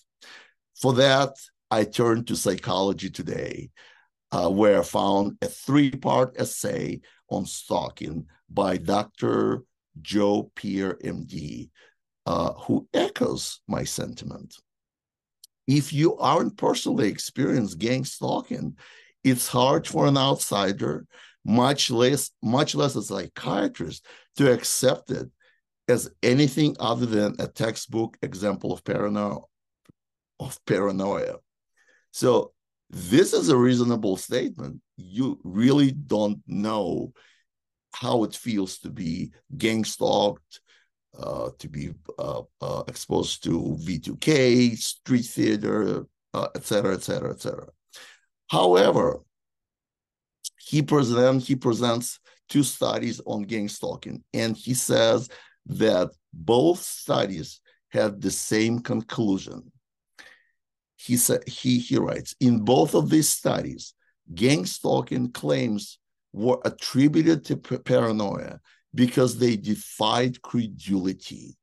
For 0.82 0.94
that, 0.94 1.34
I 1.70 1.84
turned 1.84 2.28
to 2.28 2.36
Psychology 2.36 3.10
Today, 3.10 3.70
uh, 4.32 4.50
where 4.50 4.80
I 4.80 4.84
found 4.84 5.38
a 5.42 5.48
three 5.48 5.92
part 5.92 6.40
essay 6.40 7.02
on 7.30 7.46
stalking 7.46 8.28
by 8.50 8.78
Dr. 8.78 9.64
Joe 10.02 10.52
Pierre, 10.56 10.96
MD, 11.04 11.70
uh, 12.26 12.54
who 12.54 12.88
echoes 12.94 13.60
my 13.68 13.84
sentiment. 13.84 14.56
If 15.68 15.92
you 15.92 16.18
aren't 16.18 16.58
personally 16.58 17.10
experienced 17.10 17.78
gang 17.78 18.06
stalking, 18.06 18.78
it's 19.24 19.48
hard 19.48 19.86
for 19.86 20.08
an 20.08 20.18
outsider, 20.18 21.06
much 21.44 21.92
less, 21.92 22.32
much 22.42 22.74
less 22.74 22.96
a 22.96 23.02
psychiatrist, 23.02 24.06
to 24.38 24.52
accept 24.52 25.12
it 25.12 25.30
as 25.90 26.10
anything 26.24 26.76
other 26.80 27.06
than 27.06 27.36
a 27.40 27.48
textbook 27.48 28.18
example 28.22 28.72
of 28.72 28.84
paranoia. 28.84 29.42
Of 30.40 30.58
paranoia. 30.66 31.38
So 32.12 32.54
this 32.90 33.34
is 33.34 33.50
a 33.50 33.58
reasonable 33.58 34.18
statement. 34.18 34.82
You 34.96 35.40
really 35.44 35.92
don't 35.92 36.42
know 36.48 37.12
how 37.94 38.24
it 38.24 38.36
feels 38.36 38.78
to 38.80 38.90
be 38.90 39.32
gang 39.58 39.84
stalked, 39.84 40.62
uh, 41.18 41.50
to 41.60 41.70
be 41.70 41.92
uh, 42.18 42.42
uh, 42.62 42.84
exposed 42.88 43.44
to 43.44 43.78
V2K, 43.82 44.78
street 44.78 45.26
theater, 45.26 46.06
uh, 46.34 46.48
et 46.56 46.66
cetera, 46.66 46.94
et 46.94 47.04
cetera, 47.04 47.32
et 47.32 47.42
cetera. 47.42 47.68
However, 48.50 49.22
he 50.60 50.82
presents 50.82 51.48
he 51.48 51.56
presents 51.56 52.20
two 52.50 52.64
studies 52.64 53.22
on 53.26 53.44
gang 53.44 53.68
stalking, 53.68 54.24
and 54.34 54.56
he 54.56 54.74
says 54.74 55.30
that 55.68 56.10
both 56.34 56.82
studies 56.82 57.62
had 57.90 58.22
the 58.22 58.32
same 58.32 58.80
conclusion 58.80 59.72
he 60.98 61.16
said 61.16 61.48
he 61.48 61.80
he 61.80 61.98
writes 61.98 62.36
in 62.40 62.60
both 62.60 62.96
of 62.96 63.10
these 63.10 63.30
studies, 63.30 63.94
gang 64.34 64.66
stalking 64.66 65.32
claims 65.32 66.00
were 66.34 66.60
attributed 66.66 67.46
to 67.46 67.56
paranoia 67.56 68.60
because 68.98 69.38
they 69.38 69.56
defied 69.56 70.42
credulity, 70.42 71.56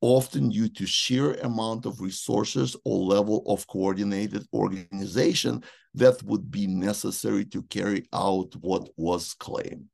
often 0.00 0.48
due 0.48 0.70
to 0.70 0.86
sheer 0.86 1.34
amount 1.34 1.84
of 1.84 2.00
resources 2.00 2.74
or 2.86 3.04
level 3.04 3.42
of 3.46 3.66
coordinated 3.66 4.46
organization 4.54 5.62
that 5.92 6.22
would 6.22 6.50
be 6.50 6.66
necessary 6.66 7.44
to 7.44 7.62
carry 7.64 8.06
out 8.14 8.54
what 8.62 8.88
was 8.96 9.34
claimed. 9.34 9.84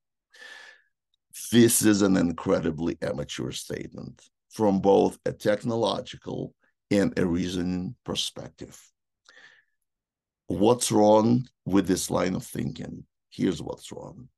This 1.51 1.83
is 1.83 2.03
an 2.03 2.17
incredibly 2.17 2.97
amateur 3.03 3.51
statement 3.51 4.23
from 4.51 4.79
both 4.79 5.19
a 5.27 5.33
technological 5.33 6.55
and 6.93 7.19
a 7.19 7.27
reasoning 7.27 7.97
perspective. 8.05 8.81
What's 10.47 10.93
wrong 10.93 11.49
with 11.65 11.89
this 11.89 12.13
line 12.13 12.37
of 12.37 12.47
thinking? 12.47 13.05
Here's 13.31 13.61
what's 13.61 13.91
wrong. 13.91 14.29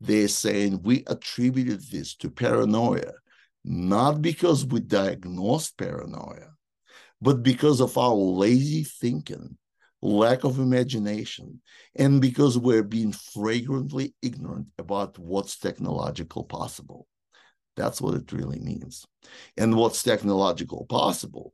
They're 0.00 0.28
saying 0.28 0.82
we 0.82 1.04
attributed 1.06 1.80
this 1.90 2.14
to 2.16 2.30
paranoia, 2.30 3.12
not 3.64 4.20
because 4.20 4.64
we 4.64 4.80
diagnosed 4.80 5.78
paranoia, 5.78 6.50
but 7.20 7.42
because 7.42 7.80
of 7.80 7.96
our 7.96 8.14
lazy 8.14 8.84
thinking, 8.84 9.56
lack 10.02 10.44
of 10.44 10.58
imagination, 10.58 11.62
and 11.94 12.20
because 12.20 12.58
we're 12.58 12.82
being 12.82 13.12
flagrantly 13.12 14.14
ignorant 14.22 14.68
about 14.78 15.18
what's 15.18 15.58
technological 15.58 16.44
possible. 16.44 17.06
That's 17.76 18.00
what 18.00 18.14
it 18.14 18.32
really 18.32 18.60
means. 18.60 19.04
And 19.56 19.76
what's 19.76 20.02
technological 20.02 20.86
possible 20.86 21.52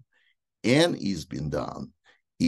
and 0.64 0.96
is 0.96 1.24
being 1.24 1.50
done 1.50 1.92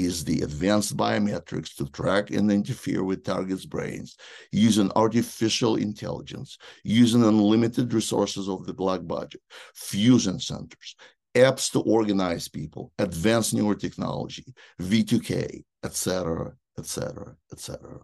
is 0.01 0.25
the 0.25 0.43
advanced 0.43 0.97
biometrics 0.97 1.75
to 1.77 1.87
track 1.91 2.31
and 2.31 2.51
interfere 2.51 3.05
with 3.05 3.25
targets' 3.25 3.67
brains 3.67 4.17
using 4.53 4.91
artificial 4.97 5.77
intelligence, 5.77 6.59
using 6.83 7.23
unlimited 7.25 7.93
resources 7.93 8.49
of 8.49 8.67
the 8.67 8.75
black 8.75 9.01
budget, 9.05 9.41
fusion 9.75 10.41
centers, 10.41 10.97
apps 11.35 11.71
to 11.73 11.81
organize 11.81 12.49
people, 12.49 12.93
advanced 12.99 13.55
newer 13.55 13.75
technology, 13.75 14.45
V2K, 14.81 15.63
etc., 15.83 16.53
etc., 16.79 17.37
etc. 17.53 18.01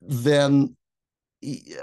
Then 0.00 0.76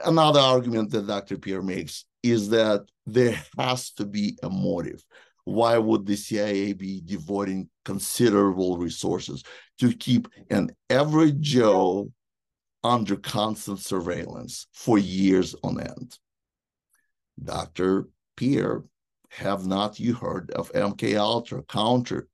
another 0.06 0.40
argument 0.40 0.92
that 0.92 1.08
Dr. 1.08 1.38
Pierre 1.38 1.62
makes 1.62 2.06
is 2.24 2.50
that 2.50 2.82
there 3.06 3.42
has 3.58 3.92
to 3.92 4.06
be 4.06 4.38
a 4.44 4.50
motive. 4.50 5.04
Why 5.44 5.78
would 5.78 6.06
the 6.06 6.16
CIA 6.16 6.74
be 6.74 7.02
devoting 7.04 7.70
considerable 7.84 8.78
resources 8.78 9.44
to 9.80 9.94
keep 9.94 10.28
an 10.50 10.72
average 10.90 11.42
Joe 11.42 12.12
under 12.84 13.16
constant 13.16 13.80
surveillance 13.80 14.68
for 14.74 14.98
years 14.98 15.56
on 15.64 15.82
end? 15.82 16.18
Dr. 17.44 18.08
Pierre, 18.38 18.84
have 19.30 19.66
not 19.66 20.00
you 20.00 20.14
heard 20.14 20.52
of 20.52 20.72
MK 20.74 21.18
Ultra, 21.18 21.64
Counter, 21.64 22.28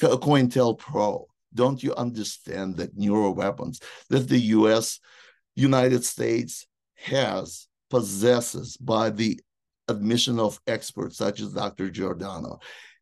COINTELPRO? 0.00 1.26
Don't 1.54 1.82
you 1.82 1.94
understand 1.94 2.76
that 2.76 2.96
neuro 2.96 3.30
weapons 3.30 3.80
that 4.08 4.28
the 4.28 4.38
U.S. 4.38 5.00
United 5.54 6.04
States 6.04 6.66
has, 6.94 7.66
possesses 7.90 8.76
by 8.76 9.10
the 9.10 9.40
admission 9.96 10.38
of 10.38 10.60
experts 10.66 11.16
such 11.16 11.40
as 11.40 11.52
Dr. 11.52 11.90
Giordano, 11.90 12.58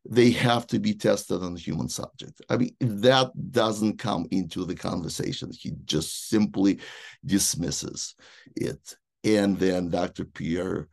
they 0.09 0.31
have 0.31 0.65
to 0.67 0.79
be 0.79 0.93
tested 0.93 1.43
on 1.43 1.55
human 1.55 1.87
subjects. 1.87 2.41
I 2.49 2.57
mean, 2.57 2.75
that 2.79 3.31
doesn't 3.51 3.99
come 3.99 4.25
into 4.31 4.65
the 4.65 4.75
conversation. 4.75 5.51
He 5.51 5.73
just 5.85 6.29
simply 6.29 6.79
dismisses 7.25 8.15
it. 8.55 8.95
And 9.23 9.57
then 9.59 9.89
Dr. 9.89 10.25
Pierre 10.25 10.87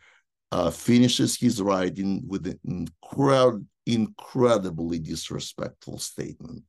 uh, 0.52 0.70
finishes 0.70 1.36
his 1.36 1.62
writing 1.62 2.22
with 2.26 2.46
an 2.46 2.88
incred- 3.02 3.64
incredibly 3.86 4.98
disrespectful 4.98 5.98
statement. 5.98 6.62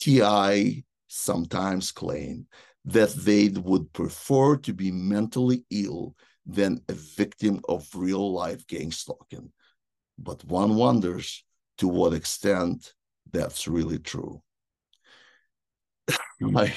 TI 0.00 0.84
sometimes 1.08 1.92
claim 1.92 2.46
that 2.84 3.10
they 3.10 3.48
would 3.48 3.92
prefer 3.92 4.56
to 4.56 4.72
be 4.72 4.90
mentally 4.90 5.64
ill 5.70 6.14
than 6.48 6.80
a 6.88 6.94
victim 6.94 7.60
of 7.68 7.86
real 7.94 8.32
life 8.32 8.66
gang 8.66 8.90
stalking. 8.90 9.52
But 10.18 10.44
one 10.44 10.74
wonders 10.74 11.44
to 11.76 11.86
what 11.86 12.14
extent 12.14 12.94
that's 13.30 13.68
really 13.68 13.98
true. 13.98 14.42
I, 16.56 16.74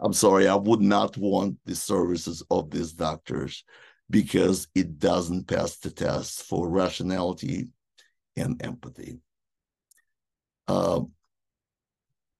I'm 0.00 0.14
sorry, 0.14 0.48
I 0.48 0.54
would 0.54 0.80
not 0.80 1.16
want 1.18 1.58
the 1.66 1.74
services 1.74 2.42
of 2.50 2.70
these 2.70 2.92
doctors 2.92 3.64
because 4.08 4.68
it 4.74 4.98
doesn't 4.98 5.48
pass 5.48 5.76
the 5.76 5.90
test 5.90 6.42
for 6.44 6.68
rationality 6.68 7.68
and 8.36 8.62
empathy. 8.64 9.18
Uh, 10.66 11.02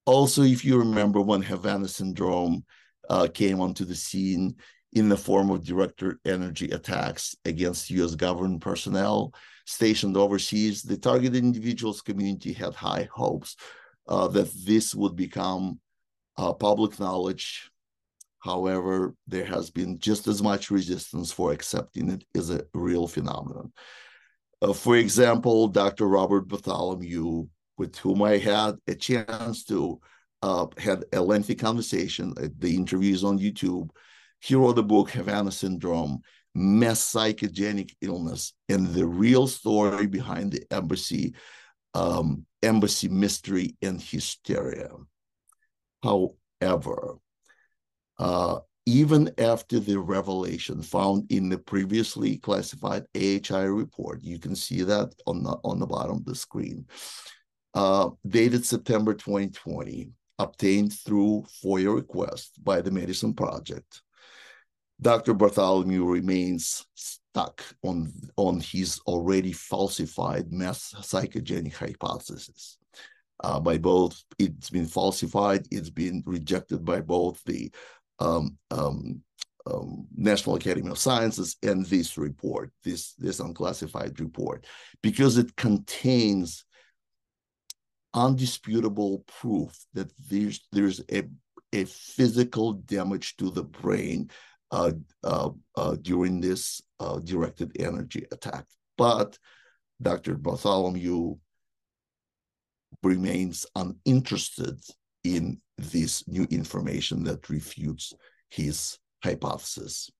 also, 0.06 0.42
if 0.42 0.64
you 0.64 0.78
remember 0.78 1.20
when 1.20 1.42
Havana 1.42 1.88
syndrome 1.88 2.64
uh, 3.10 3.28
came 3.32 3.60
onto 3.60 3.84
the 3.84 3.94
scene 3.94 4.56
in 4.92 5.08
the 5.08 5.16
form 5.16 5.50
of 5.50 5.64
directed 5.64 6.16
energy 6.24 6.70
attacks 6.70 7.34
against 7.44 7.90
US 7.90 8.14
government 8.14 8.60
personnel 8.60 9.32
stationed 9.64 10.16
overseas, 10.16 10.82
the 10.82 10.96
targeted 10.96 11.42
individuals 11.42 12.02
community 12.02 12.52
had 12.52 12.74
high 12.74 13.08
hopes 13.12 13.56
uh, 14.08 14.28
that 14.28 14.50
this 14.66 14.94
would 14.94 15.16
become 15.16 15.80
uh, 16.36 16.52
public 16.52 16.98
knowledge. 16.98 17.70
However, 18.40 19.14
there 19.28 19.44
has 19.44 19.70
been 19.70 19.98
just 19.98 20.26
as 20.26 20.42
much 20.42 20.70
resistance 20.70 21.30
for 21.30 21.52
accepting 21.52 22.10
it 22.10 22.24
as 22.36 22.50
a 22.50 22.64
real 22.74 23.06
phenomenon. 23.06 23.72
Uh, 24.60 24.72
for 24.72 24.96
example, 24.96 25.68
Dr. 25.68 26.06
Robert 26.06 26.48
Bartholomew, 26.48 27.46
with 27.78 27.96
whom 27.96 28.22
I 28.22 28.38
had 28.38 28.76
a 28.86 28.94
chance 28.94 29.64
to 29.64 30.00
uh, 30.42 30.66
had 30.76 31.04
a 31.12 31.20
lengthy 31.20 31.54
conversation. 31.54 32.34
The 32.58 32.74
interviews 32.74 33.22
on 33.22 33.38
YouTube. 33.38 33.90
He 34.42 34.56
wrote 34.56 34.74
the 34.74 34.82
book, 34.82 35.10
Havana 35.10 35.52
Syndrome, 35.52 36.20
Mass 36.52 37.12
Psychogenic 37.12 37.94
Illness, 38.00 38.54
and 38.68 38.88
the 38.88 39.06
real 39.06 39.46
story 39.46 40.06
behind 40.06 40.52
the 40.52 40.64
embassy, 40.72 41.34
um, 41.94 42.44
embassy 42.60 43.08
mystery 43.08 43.76
and 43.82 44.02
hysteria. 44.02 44.90
However, 46.02 47.18
uh, 48.18 48.58
even 48.84 49.30
after 49.38 49.78
the 49.78 49.98
revelation 50.00 50.82
found 50.82 51.30
in 51.30 51.48
the 51.48 51.58
previously 51.58 52.38
classified 52.38 53.04
AHI 53.16 53.62
report, 53.62 54.24
you 54.24 54.40
can 54.40 54.56
see 54.56 54.82
that 54.82 55.14
on 55.24 55.44
the 55.44 55.56
on 55.62 55.78
the 55.78 55.86
bottom 55.86 56.16
of 56.16 56.24
the 56.24 56.34
screen, 56.34 56.86
uh, 57.74 58.10
dated 58.26 58.66
September 58.66 59.14
2020, 59.14 60.10
obtained 60.40 60.92
through 60.92 61.44
FOIA 61.64 61.94
request 61.94 62.62
by 62.64 62.80
the 62.80 62.90
Medicine 62.90 63.34
Project. 63.34 64.02
Dr. 65.02 65.34
Bartholomew 65.34 66.04
remains 66.04 66.86
stuck 66.94 67.62
on, 67.82 68.12
on 68.36 68.60
his 68.60 69.00
already 69.00 69.52
falsified 69.52 70.52
mass 70.52 70.94
psychogenic 70.98 71.74
hypothesis. 71.74 72.78
Uh, 73.42 73.58
by 73.58 73.76
both, 73.76 74.22
it's 74.38 74.70
been 74.70 74.86
falsified, 74.86 75.66
it's 75.72 75.90
been 75.90 76.22
rejected 76.24 76.84
by 76.84 77.00
both 77.00 77.42
the 77.44 77.72
um, 78.20 78.56
um, 78.70 79.20
um, 79.66 80.06
National 80.14 80.54
Academy 80.54 80.90
of 80.90 80.98
Sciences 80.98 81.56
and 81.64 81.84
this 81.86 82.16
report, 82.16 82.70
this, 82.84 83.14
this 83.14 83.40
unclassified 83.40 84.20
report, 84.20 84.66
because 85.02 85.36
it 85.36 85.56
contains 85.56 86.64
undisputable 88.14 89.24
proof 89.40 89.74
that 89.94 90.12
there's 90.28 90.60
there's 90.70 91.00
a 91.10 91.24
a 91.72 91.84
physical 91.86 92.74
damage 92.74 93.34
to 93.38 93.50
the 93.50 93.64
brain 93.64 94.30
Uh, 94.72 94.92
uh, 95.22 95.50
uh, 95.76 95.96
during 96.00 96.40
this 96.40 96.80
uh, 96.98 97.18
directed 97.18 97.70
energy 97.78 98.24
attack. 98.32 98.64
But 98.96 99.38
Dr. 100.00 100.34
Bartholomew 100.34 101.36
remains 103.02 103.66
uninterested 103.76 104.80
in 105.24 105.60
this 105.76 106.26
new 106.26 106.46
information 106.50 107.22
that 107.24 107.50
refutes 107.50 108.14
his 108.48 108.98
hypothesis. 109.22 110.10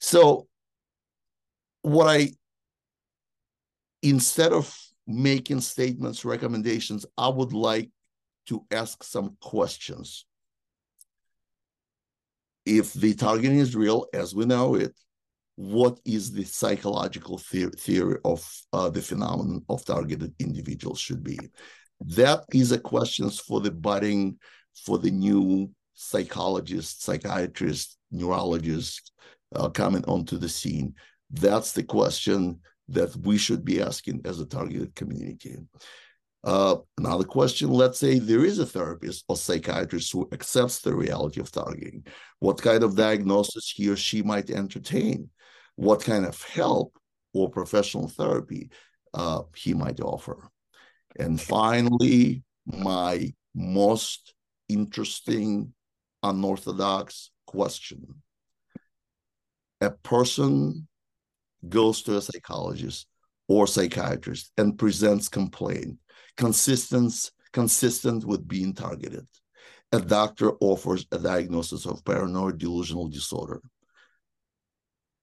So, 0.00 0.48
what 1.82 2.08
I, 2.08 2.30
instead 4.02 4.54
of 4.54 4.74
making 5.06 5.60
statements, 5.60 6.24
recommendations, 6.24 7.04
I 7.18 7.28
would 7.28 7.52
like 7.52 7.90
to 8.46 8.64
ask 8.70 9.04
some 9.04 9.36
questions. 9.42 10.24
If 12.68 12.92
the 12.92 13.14
targeting 13.14 13.58
is 13.58 13.74
real, 13.74 14.06
as 14.12 14.34
we 14.34 14.44
know 14.44 14.74
it, 14.74 14.94
what 15.56 15.98
is 16.04 16.30
the 16.30 16.44
psychological 16.44 17.38
theory 17.38 18.18
of 18.24 18.46
uh, 18.74 18.90
the 18.90 19.00
phenomenon 19.00 19.64
of 19.70 19.84
targeted 19.84 20.34
individuals 20.38 21.00
should 21.00 21.24
be? 21.24 21.38
That 22.00 22.44
is 22.52 22.70
a 22.70 22.78
question 22.78 23.30
for 23.30 23.60
the 23.60 23.70
budding, 23.70 24.38
for 24.84 24.98
the 24.98 25.10
new 25.10 25.70
psychologists, 25.94 27.02
psychiatrists, 27.04 27.96
neurologists 28.10 29.10
uh, 29.56 29.70
coming 29.70 30.04
onto 30.04 30.36
the 30.36 30.48
scene. 30.48 30.94
That's 31.30 31.72
the 31.72 31.82
question 31.82 32.60
that 32.88 33.16
we 33.16 33.38
should 33.38 33.64
be 33.64 33.80
asking 33.80 34.20
as 34.26 34.40
a 34.40 34.46
targeted 34.46 34.94
community. 34.94 35.56
Uh, 36.48 36.78
another 36.96 37.24
question, 37.24 37.68
let's 37.68 37.98
say 37.98 38.18
there 38.18 38.42
is 38.42 38.58
a 38.58 38.64
therapist 38.64 39.22
or 39.28 39.36
psychiatrist 39.36 40.10
who 40.10 40.26
accepts 40.32 40.80
the 40.80 40.94
reality 40.94 41.42
of 41.42 41.52
targeting. 41.52 42.02
What 42.38 42.62
kind 42.62 42.82
of 42.82 42.96
diagnosis 42.96 43.70
he 43.70 43.90
or 43.90 43.96
she 43.96 44.22
might 44.22 44.48
entertain? 44.48 45.28
What 45.76 46.02
kind 46.02 46.24
of 46.24 46.42
help 46.42 46.96
or 47.34 47.50
professional 47.50 48.08
therapy 48.08 48.70
uh, 49.12 49.42
he 49.54 49.74
might 49.74 50.00
offer? 50.00 50.48
And 51.18 51.38
finally, 51.38 52.44
my 52.64 53.34
most 53.54 54.32
interesting 54.70 55.74
unorthodox 56.22 57.30
question. 57.46 58.22
A 59.82 59.90
person 59.90 60.88
goes 61.68 62.00
to 62.04 62.16
a 62.16 62.22
psychologist 62.22 63.06
or 63.48 63.66
psychiatrist 63.66 64.50
and 64.56 64.78
presents 64.78 65.28
complaint 65.28 65.98
consistent 66.38 67.30
consistent 67.52 68.24
with 68.24 68.46
being 68.46 68.72
targeted. 68.72 69.26
A 69.92 70.00
doctor 70.00 70.52
offers 70.60 71.06
a 71.10 71.18
diagnosis 71.18 71.86
of 71.86 72.04
paranoid 72.04 72.58
delusional 72.58 73.08
disorder. 73.08 73.60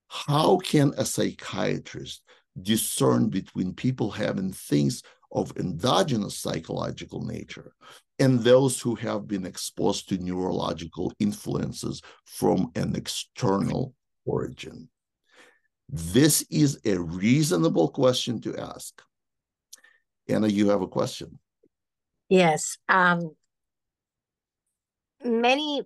How 0.07 0.57
can 0.57 0.93
a 0.97 1.05
psychiatrist 1.05 2.21
discern 2.61 3.29
between 3.29 3.73
people 3.73 4.09
having 4.11 4.51
things 4.51 5.03
of 5.31 5.55
endogenous 5.57 6.37
psychological 6.37 7.23
nature 7.23 7.73
and 8.19 8.39
those 8.39 8.79
who 8.79 8.95
have 8.95 9.27
been 9.27 9.45
exposed 9.45 10.09
to 10.09 10.17
neurological 10.17 11.13
influences 11.19 12.01
from 12.25 12.71
an 12.75 12.95
external 12.95 13.93
origin? 14.25 14.89
This 15.89 16.43
is 16.49 16.79
a 16.85 16.99
reasonable 16.99 17.89
question 17.89 18.41
to 18.41 18.57
ask. 18.57 19.01
Ana, 20.27 20.47
you 20.47 20.69
have 20.69 20.81
a 20.81 20.87
question. 20.87 21.39
Yes. 22.29 22.77
Um, 22.89 23.35
many 25.23 25.83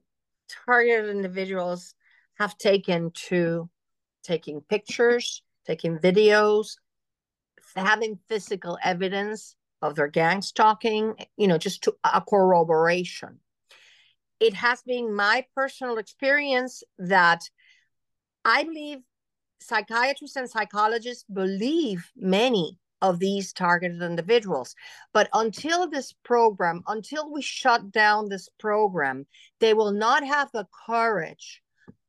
targeted 0.65 1.09
individuals 1.09 1.93
have 2.37 2.57
taken 2.57 3.11
to 3.11 3.69
taking 4.23 4.61
pictures, 4.61 5.43
taking 5.65 5.97
videos, 5.97 6.77
having 7.75 8.19
physical 8.27 8.77
evidence 8.83 9.55
of 9.81 9.95
their 9.95 10.07
gang 10.07 10.41
stalking, 10.41 11.15
you 11.37 11.47
know, 11.47 11.57
just 11.57 11.83
to 11.83 11.95
a 12.03 12.21
corroboration. 12.21 13.39
It 14.39 14.53
has 14.53 14.81
been 14.83 15.13
my 15.13 15.45
personal 15.55 15.97
experience 15.97 16.83
that 16.97 17.41
I 18.45 18.63
believe 18.63 18.99
psychiatrists 19.59 20.37
and 20.37 20.49
psychologists 20.49 21.25
believe 21.31 22.09
many 22.15 22.77
of 23.01 23.19
these 23.19 23.53
targeted 23.53 24.01
individuals. 24.01 24.75
But 25.13 25.29
until 25.33 25.89
this 25.89 26.13
program, 26.23 26.83
until 26.87 27.31
we 27.31 27.41
shut 27.41 27.91
down 27.91 28.29
this 28.29 28.49
program, 28.59 29.25
they 29.59 29.73
will 29.73 29.91
not 29.91 30.25
have 30.25 30.51
the 30.51 30.67
courage 30.85 31.61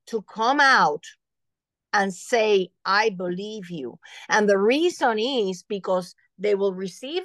to 0.06 0.22
come 0.22 0.60
out 0.60 1.04
and 1.92 2.12
say, 2.12 2.70
I 2.84 3.10
believe 3.10 3.70
you. 3.70 3.98
And 4.28 4.48
the 4.48 4.58
reason 4.58 5.18
is 5.18 5.62
because 5.62 6.14
they 6.38 6.54
will 6.54 6.74
receive 6.74 7.22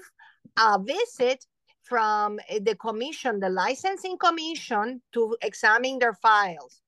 a 0.57 0.79
visit 0.79 1.45
from 1.83 2.39
the 2.61 2.75
commission, 2.75 3.39
the 3.39 3.49
licensing 3.49 4.17
commission, 4.17 5.01
to 5.13 5.37
examine 5.41 5.99
their 5.99 6.15
files 6.15 6.81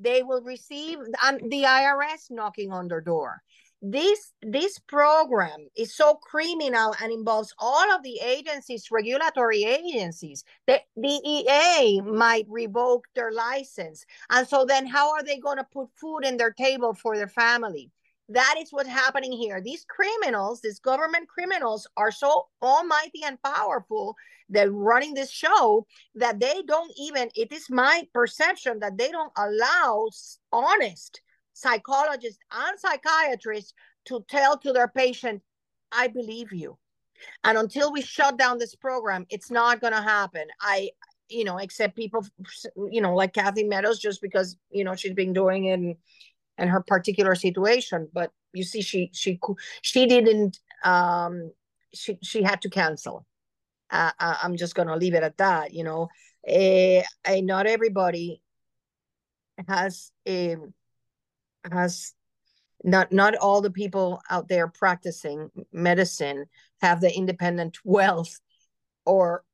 they 0.00 0.22
will 0.22 0.42
receive 0.42 0.98
um, 1.24 1.38
the 1.48 1.64
IRS 1.64 2.30
knocking 2.30 2.72
on 2.72 2.88
their 2.88 3.00
door. 3.00 3.42
This 3.82 4.32
this 4.42 4.78
program 4.78 5.68
is 5.74 5.94
so 5.94 6.14
criminal 6.14 6.94
and 7.02 7.10
involves 7.10 7.54
all 7.58 7.90
of 7.92 8.02
the 8.02 8.20
agencies, 8.22 8.90
regulatory 8.90 9.64
agencies. 9.64 10.44
The 10.66 10.80
DEA 11.00 12.02
might 12.02 12.44
revoke 12.48 13.06
their 13.14 13.32
license, 13.32 14.04
and 14.28 14.46
so 14.46 14.66
then 14.66 14.86
how 14.86 15.12
are 15.12 15.22
they 15.22 15.38
going 15.38 15.56
to 15.56 15.66
put 15.72 15.88
food 15.94 16.20
in 16.24 16.36
their 16.36 16.52
table 16.52 16.92
for 16.92 17.16
their 17.16 17.28
family? 17.28 17.90
that 18.30 18.54
is 18.60 18.72
what's 18.72 18.88
happening 18.88 19.32
here. 19.32 19.60
These 19.60 19.84
criminals, 19.88 20.60
these 20.60 20.78
government 20.78 21.28
criminals, 21.28 21.86
are 21.96 22.12
so 22.12 22.46
almighty 22.62 23.22
and 23.24 23.42
powerful 23.42 24.16
that 24.50 24.72
running 24.72 25.14
this 25.14 25.30
show 25.30 25.86
that 26.14 26.38
they 26.38 26.62
don't 26.66 26.92
even, 26.96 27.28
it 27.34 27.52
is 27.52 27.68
my 27.68 28.06
perception 28.14 28.78
that 28.80 28.96
they 28.96 29.10
don't 29.10 29.32
allow 29.36 30.08
honest 30.52 31.20
psychologists 31.60 32.38
and 32.50 32.78
psychiatrists 32.78 33.74
to 34.06 34.24
tell 34.28 34.56
to 34.58 34.72
their 34.72 34.88
patient, 34.88 35.42
I 35.92 36.08
believe 36.08 36.52
you. 36.52 36.78
And 37.44 37.58
until 37.58 37.92
we 37.92 38.00
shut 38.00 38.38
down 38.38 38.58
this 38.58 38.74
program, 38.74 39.26
it's 39.28 39.50
not 39.50 39.80
going 39.80 39.92
to 39.92 40.00
happen. 40.00 40.46
I, 40.60 40.90
you 41.28 41.44
know, 41.44 41.58
except 41.58 41.96
people, 41.96 42.24
you 42.90 43.02
know, 43.02 43.14
like 43.14 43.34
Kathy 43.34 43.64
Meadows, 43.64 43.98
just 43.98 44.22
because, 44.22 44.56
you 44.70 44.84
know, 44.84 44.94
she's 44.94 45.12
been 45.12 45.34
doing 45.34 45.66
it 45.66 45.74
and, 45.74 45.96
and 46.56 46.70
her 46.70 46.82
particular 46.86 47.34
situation. 47.34 48.08
But 48.12 48.32
you 48.54 48.64
see, 48.64 48.80
she, 48.80 49.10
she, 49.12 49.38
she 49.82 50.06
didn't, 50.06 50.58
um, 50.82 51.52
she, 51.92 52.18
she 52.22 52.42
had 52.42 52.62
to 52.62 52.70
cancel. 52.70 53.26
Uh, 53.90 54.12
I'm 54.18 54.56
just 54.56 54.74
going 54.74 54.88
to 54.88 54.96
leave 54.96 55.14
it 55.14 55.22
at 55.22 55.36
that. 55.38 55.74
You 55.74 55.84
know, 55.84 56.08
uh, 56.48 57.02
not 57.42 57.66
everybody 57.66 58.40
has, 59.68 60.10
a 60.26 60.56
has 61.70 62.14
not 62.82 63.12
not 63.12 63.36
all 63.36 63.60
the 63.60 63.70
people 63.70 64.20
out 64.30 64.48
there 64.48 64.68
practicing 64.68 65.50
medicine 65.72 66.46
have 66.80 67.00
the 67.00 67.14
independent 67.14 67.78
wealth 67.84 68.40
or 69.04 69.44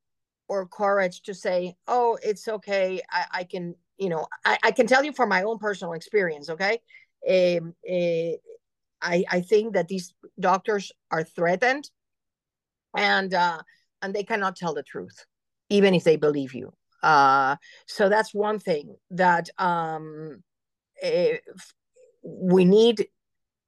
or 0.49 0.67
courage 0.67 1.23
to 1.23 1.35
say 1.35 1.75
oh 1.89 2.19
it's 2.23 2.47
okay. 2.47 3.01
I, 3.11 3.25
I 3.33 3.45
can 3.45 3.75
you 3.99 4.09
know 4.09 4.27
I, 4.45 4.59
I 4.63 4.71
can 4.71 4.87
tell 4.87 5.05
you 5.05 5.13
from 5.13 5.29
my 5.29 5.43
own 5.43 5.59
personal 5.59 5.95
experience 5.95 6.51
okay? 6.51 6.79
Um, 7.29 7.75
uh, 7.89 8.37
I, 9.03 9.25
I 9.31 9.41
think 9.41 9.75
that 9.75 9.89
these 9.89 10.15
doctors 10.39 10.93
are 11.11 11.25
threatened 11.25 11.91
and 12.97 13.35
uh, 13.35 13.63
and 14.03 14.15
they 14.15 14.23
cannot 14.23 14.57
tell 14.57 14.75
the 14.75 14.83
truth 14.83 15.27
even 15.69 15.95
if 15.95 16.05
they 16.05 16.17
believe 16.17 16.55
you. 16.55 16.73
Uh, 17.03 17.57
so 17.87 18.09
that's 18.09 18.33
one 18.33 18.59
thing 18.59 18.97
that 19.11 19.51
um, 19.59 20.43
uh, 21.05 21.37
we 22.27 22.65
need 22.65 23.07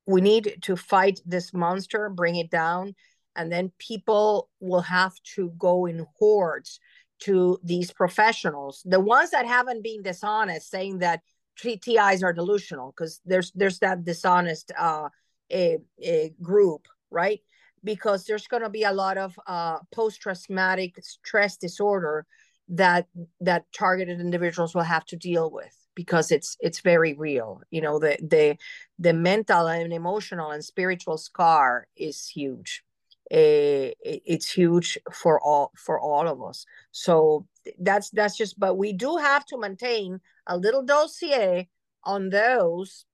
we 0.07 0.21
need 0.21 0.57
to 0.63 0.75
fight 0.75 1.21
this 1.27 1.53
monster, 1.53 2.09
bring 2.09 2.37
it 2.37 2.51
down, 2.51 2.95
and 3.37 3.53
then 3.53 3.71
people 3.79 4.49
will 4.59 4.81
have 4.81 5.13
to 5.35 5.51
go 5.59 5.87
in 5.87 6.07
hordes 6.19 6.81
to 7.21 7.59
these 7.63 7.93
professionals, 7.93 8.83
the 8.85 9.01
ones 9.01 9.31
that 9.31 9.47
haven't 9.47 9.83
been 9.83 10.03
dishonest, 10.03 10.71
saying 10.71 10.99
that 10.99 11.21
TIs 11.57 12.23
are 12.23 12.33
delusional, 12.33 12.93
because 12.93 13.21
there's 13.25 13.53
there's 13.53 13.79
that 13.81 14.05
dishonest 14.05 14.73
uh, 14.79 15.09
a, 15.53 15.79
a 16.03 16.33
group, 16.43 16.87
right? 17.11 17.41
Because 17.85 18.25
there's 18.25 18.47
going 18.47 18.63
to 18.63 18.71
be 18.71 18.85
a 18.85 18.93
lot 18.93 19.19
of 19.19 19.39
uh, 19.47 19.79
post-traumatic 19.93 20.97
stress 21.03 21.57
disorder 21.57 22.27
that 22.71 23.07
that 23.41 23.65
targeted 23.73 24.21
individuals 24.21 24.75
will 24.75 24.83
have 24.83 25.05
to 25.07 25.17
deal 25.17 25.51
with 25.51 25.75
because 25.99 26.30
it's 26.30 26.57
it's 26.61 26.78
very 26.78 27.12
real 27.14 27.61
you 27.72 27.80
know 27.80 27.99
the 27.99 28.16
the 28.22 28.57
the 29.01 29.12
mental 29.12 29.66
and 29.66 29.92
emotional 29.92 30.53
and 30.53 30.64
spiritual 30.64 31.18
scar 31.18 31.88
is 31.96 32.28
huge. 32.28 32.84
Uh, 33.32 33.90
it's 34.30 34.51
huge 34.51 34.96
for 35.12 35.40
all 35.40 35.72
for 35.76 35.99
all 35.99 36.28
of 36.28 36.40
us. 36.40 36.64
So 36.92 37.46
that's 37.80 38.11
that's 38.11 38.36
just 38.36 38.61
but 38.61 38.76
we 38.76 38.92
do 38.92 39.16
have 39.16 39.44
to 39.46 39.59
maintain 39.59 40.20
a 40.46 40.57
little 40.57 40.84
dossier 40.84 41.68
on 42.05 42.30
those 42.30 43.05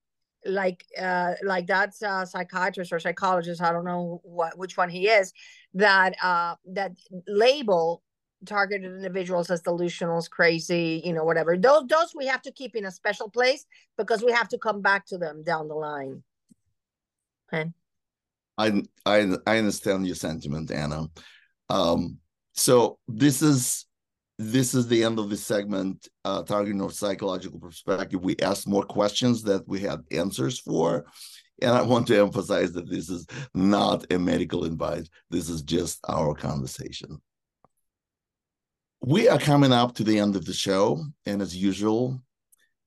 like 0.45 0.85
uh 1.01 1.32
like 1.43 1.66
that's 1.66 2.03
a 2.03 2.26
psychiatrist 2.26 2.93
or 2.93 3.01
psychologist 3.01 3.62
i 3.62 3.72
don't 3.72 3.87
know 3.87 4.20
what 4.24 4.59
which 4.59 4.76
one 4.76 4.91
he 4.91 5.09
is 5.09 5.32
that 5.72 6.14
uh 6.22 6.55
that 6.66 6.93
label 7.26 8.03
targeted 8.45 8.93
individuals 8.93 9.51
as 9.51 9.63
delusionals, 9.63 10.29
crazy, 10.29 11.03
you 11.05 11.13
know, 11.13 11.25
whatever. 11.25 11.57
Those 11.57 11.87
those 11.89 12.15
we 12.15 12.27
have 12.27 12.43
to 12.43 12.53
keep 12.53 12.77
in 12.77 12.85
a 12.85 12.91
special 12.91 13.29
place 13.29 13.67
because 13.97 14.23
we 14.23 14.33
have 14.33 14.49
to 14.49 14.59
come 14.59 14.81
back 14.81 15.07
to 15.07 15.19
them 15.19 15.43
down 15.43 15.69
the 15.69 15.75
line. 15.75 16.23
Okay. 17.53 17.71
I 18.59 18.83
I 19.05 19.37
I 19.47 19.59
understand 19.59 20.07
your 20.07 20.17
sentiment, 20.17 20.71
Ana. 20.71 21.07
Um, 21.69 22.19
so 22.53 22.99
this 23.09 23.43
is 23.43 23.87
this 24.39 24.75
is 24.75 24.89
the 24.89 25.05
end 25.05 25.19
of 25.19 25.31
the 25.31 25.37
segment, 25.37 26.09
uh, 26.25 26.43
targeting 26.43 26.81
of 26.81 26.93
psychological 26.93 27.61
perspective. 27.61 28.21
We 28.23 28.37
asked 28.43 28.67
more 28.67 28.85
questions 28.85 29.43
that 29.45 29.67
we 29.69 29.81
had 29.81 30.01
answers 30.11 30.59
for. 30.59 31.07
And 31.63 31.71
I 31.71 31.83
want 31.83 32.09
to 32.09 32.19
emphasize 32.19 32.73
that 32.73 32.91
this 32.91 33.09
is 33.09 33.27
not 33.55 34.13
a 34.13 34.19
medical 34.19 34.65
advice. 34.65 35.09
This 35.31 35.49
is 35.49 35.63
just 35.63 36.01
our 36.09 36.35
conversation. 36.35 37.21
We 39.07 39.29
are 39.29 39.39
coming 39.39 39.71
up 39.71 39.95
to 39.97 40.03
the 40.03 40.19
end 40.19 40.35
of 40.35 40.47
the 40.47 40.55
show, 40.55 41.05
and 41.27 41.43
as 41.43 41.55
usual, 41.55 42.23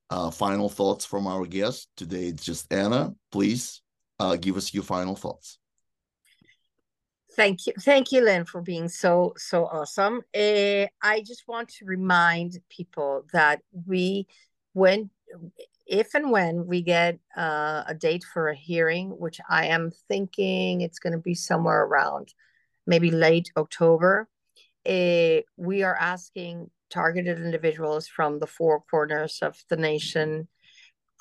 uh, 0.10 0.32
final 0.32 0.68
thoughts 0.68 1.06
from 1.06 1.28
our 1.28 1.46
guest 1.46 1.90
today. 1.96 2.26
It's 2.26 2.44
just 2.44 2.74
Ana. 2.74 3.14
Please 3.32 3.84
uh, 4.20 4.36
give 4.36 4.58
us 4.58 4.74
your 4.74 4.82
final 4.82 5.16
thoughts. 5.16 5.60
Thank 7.36 7.68
you, 7.68 7.74
thank 7.82 8.12
you, 8.12 8.22
Len, 8.22 8.46
for 8.46 8.62
being 8.62 8.90
so 8.90 9.36
so 9.38 9.66
awesome. 9.66 10.24
Uh, 10.36 10.88
I 11.04 11.22
just 11.24 11.48
want 11.48 11.70
to 11.78 11.86
remind 11.86 12.58
people 12.68 13.28
that 13.32 13.62
we, 13.86 14.26
when, 14.74 15.12
if 15.86 16.16
and 16.16 16.32
when 16.32 16.66
we 16.66 16.82
get 16.82 17.20
uh, 17.38 17.84
a 17.86 17.94
date 17.94 18.24
for 18.24 18.50
a 18.50 18.56
hearing, 18.56 19.12
which 19.12 19.40
I 19.48 19.68
am 19.68 19.92
thinking 20.08 20.82
it's 20.82 20.98
going 20.98 21.14
to 21.14 21.20
be 21.20 21.36
somewhere 21.36 21.84
around 21.84 22.34
maybe 22.88 23.12
late 23.12 23.52
October 23.56 24.28
uh, 24.88 25.42
we 25.58 25.84
are 25.84 25.96
asking 25.96 26.70
targeted 26.90 27.40
individuals 27.40 28.08
from 28.08 28.40
the 28.40 28.48
four 28.48 28.82
corners 28.90 29.40
of 29.42 29.62
the 29.70 29.76
nation 29.76 30.48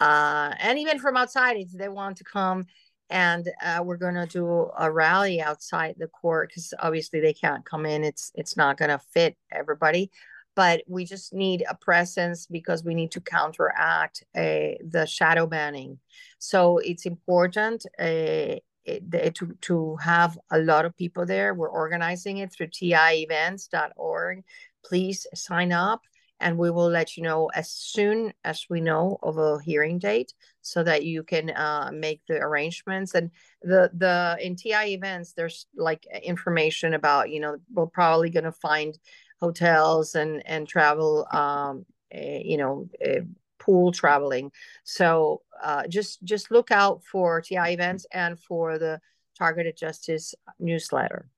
uh, 0.01 0.55
and 0.59 0.79
even 0.79 0.99
from 0.99 1.17
outside 1.17 1.57
if 1.57 1.73
they 1.73 1.89
want 1.89 2.17
to 2.17 2.25
come 2.25 2.67
and 3.11 3.49
uh, 3.65 3.83
we're 3.85 3.97
going 3.97 4.15
to 4.15 4.27
do 4.27 4.71
a 4.79 4.91
rally 4.91 5.41
outside 5.41 5.95
the 5.99 6.09
court 6.09 6.49
because 6.49 6.75
obviously 6.81 7.21
they 7.21 7.33
can't 7.33 7.65
come 7.65 7.87
in. 7.87 8.03
It's 8.05 8.33
it's 8.35 8.57
not 8.57 8.77
going 8.77 8.91
to 8.91 8.99
fit 8.99 9.37
everybody. 9.53 10.11
But 10.57 10.83
we 10.89 11.05
just 11.05 11.35
need 11.35 11.65
a 11.69 11.75
presence 11.75 12.47
because 12.47 12.83
we 12.83 12.95
need 12.95 13.11
to 13.13 13.21
counteract 13.21 14.25
uh, 14.35 14.81
the 14.89 15.07
shadow 15.07 15.47
banning. 15.47 15.99
So 16.39 16.79
it's 16.79 17.05
important 17.05 17.85
uh, 17.99 18.57
it, 18.87 19.35
to, 19.37 19.57
to 19.63 19.97
have 19.97 20.39
a 20.51 20.59
lot 20.59 20.85
of 20.85 20.97
people 20.97 21.27
there. 21.27 21.55
We're 21.55 21.69
organizing 21.69 22.39
it 22.39 22.53
through 22.53 22.69
tievents.org. 22.69 24.45
Please 24.85 25.27
sign 25.35 25.73
up 25.73 26.03
and 26.41 26.59
we 26.59 26.71
will 26.71 26.89
let 26.89 27.17
you 27.17 27.23
know 27.23 27.51
as 27.55 27.71
soon 27.71 28.33
as 28.45 28.67
we 28.69 28.81
know 28.81 29.19
of 29.23 29.39
a 29.39 29.59
hearing 29.63 29.99
date 29.99 30.33
so 30.61 30.83
that 30.83 31.05
you 31.05 31.23
can 31.23 31.51
uh, 31.51 31.91
make 31.93 32.21
the 32.29 32.37
arrangements 32.37 33.15
and 33.15 33.31
the 33.63 33.91
the 33.95 34.37
in 34.41 34.55
ti 34.55 34.73
events 34.73 35.33
there's 35.33 35.67
like 35.77 36.07
information 36.23 36.95
about 36.95 37.31
you 37.31 37.41
know 37.41 37.57
we're 37.73 37.87
probably 37.87 38.31
going 38.31 38.45
to 38.45 38.53
find 38.53 38.99
hotels 39.41 40.15
and 40.15 40.43
and 40.47 40.69
travel 40.69 41.27
um 41.33 41.85
uh, 42.15 42.21
you 42.21 42.57
know 42.57 42.89
uh, 43.05 43.21
pool 43.67 43.91
traveling. 43.93 44.53
So 44.85 45.43
uh, 45.63 45.87
just 45.89 46.23
just 46.23 46.51
look 46.51 46.71
out 46.71 47.03
for 47.05 47.41
TI 47.41 47.73
events 47.75 48.07
and 48.13 48.39
for 48.39 48.79
the 48.79 49.01
Targeted 49.37 49.77
Justice 49.77 50.35
newsletter. 50.59 51.29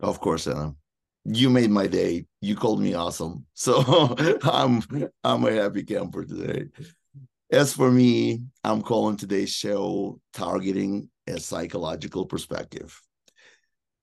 Of 0.00 0.20
course, 0.20 0.46
Ana. 0.46 0.74
You 1.24 1.48
made 1.48 1.70
my 1.70 1.86
day. 1.86 2.26
You 2.42 2.54
called 2.54 2.80
me 2.80 2.94
awesome. 2.94 3.46
So 3.54 3.82
I'm 4.44 4.82
I'm 5.24 5.44
a 5.44 5.52
happy 5.52 5.82
camper 5.82 6.24
today. 6.24 6.66
As 7.50 7.72
for 7.72 7.90
me, 7.90 8.42
I'm 8.62 8.82
calling 8.82 9.16
today's 9.16 9.52
show 9.52 10.20
targeting 10.32 11.08
a 11.26 11.40
psychological 11.40 12.26
perspective. 12.26 13.00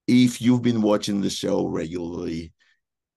If 0.08 0.42
you've 0.42 0.64
been 0.64 0.82
watching 0.82 1.22
the 1.22 1.30
show 1.30 1.68
regularly, 1.68 2.54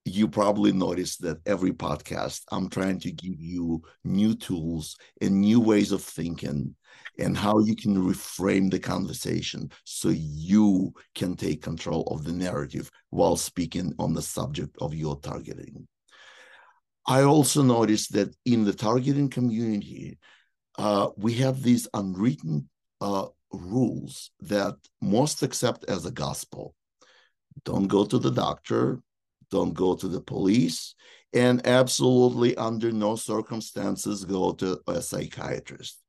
you 0.04 0.28
probably 0.28 0.72
noticed 0.72 1.22
that 1.22 1.40
every 1.46 1.72
podcast 1.72 2.42
I'm 2.52 2.68
trying 2.68 3.00
to 3.00 3.12
give 3.12 3.40
you 3.40 3.82
new 4.04 4.34
tools 4.34 4.96
and 5.20 5.40
new 5.40 5.60
ways 5.60 5.92
of 5.92 6.02
thinking 6.02 6.74
and 7.18 7.36
how 7.36 7.58
you 7.60 7.74
can 7.74 7.96
reframe 7.96 8.70
the 8.70 8.78
conversation 8.78 9.70
so 9.84 10.10
you 10.10 10.92
can 11.14 11.36
take 11.36 11.62
control 11.62 12.02
of 12.10 12.24
the 12.24 12.32
narrative 12.32 12.90
while 13.10 13.36
speaking 13.36 13.94
on 13.98 14.12
the 14.12 14.22
subject 14.22 14.76
of 14.80 14.94
your 14.94 15.18
targeting. 15.20 15.88
I 17.06 17.22
also 17.22 17.62
noticed 17.62 18.12
that 18.12 18.34
in 18.44 18.64
the 18.64 18.72
targeting 18.72 19.30
community, 19.30 20.18
uh, 20.78 21.08
we 21.16 21.34
have 21.34 21.62
these 21.62 21.88
unwritten 21.94 22.68
uh, 23.00 23.26
rules 23.52 24.30
that 24.40 24.74
most 25.00 25.42
accept 25.42 25.84
as 25.88 26.04
a 26.04 26.10
gospel. 26.10 26.74
Don't 27.64 27.88
go 27.88 28.04
to 28.04 28.18
the 28.18 28.32
doctor, 28.32 29.00
don't 29.50 29.74
go 29.74 29.94
to 29.94 30.08
the 30.08 30.20
police, 30.20 30.94
and 31.32 31.66
absolutely 31.66 32.56
under 32.56 32.92
no 32.92 33.16
circumstances 33.16 34.24
go 34.24 34.52
to 34.52 34.80
a 34.86 35.02
psychiatrist. 35.02 36.00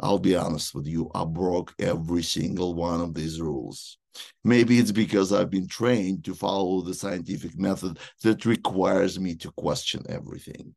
I'll 0.00 0.18
be 0.18 0.36
honest 0.36 0.74
with 0.74 0.86
you, 0.86 1.10
I 1.14 1.24
broke 1.24 1.74
every 1.78 2.22
single 2.22 2.74
one 2.74 3.00
of 3.00 3.14
these 3.14 3.40
rules. 3.40 3.98
Maybe 4.44 4.78
it's 4.78 4.92
because 4.92 5.32
I've 5.32 5.50
been 5.50 5.68
trained 5.68 6.24
to 6.24 6.34
follow 6.34 6.82
the 6.82 6.94
scientific 6.94 7.58
method 7.58 7.98
that 8.22 8.44
requires 8.44 9.18
me 9.18 9.34
to 9.36 9.50
question 9.52 10.04
everything. 10.08 10.74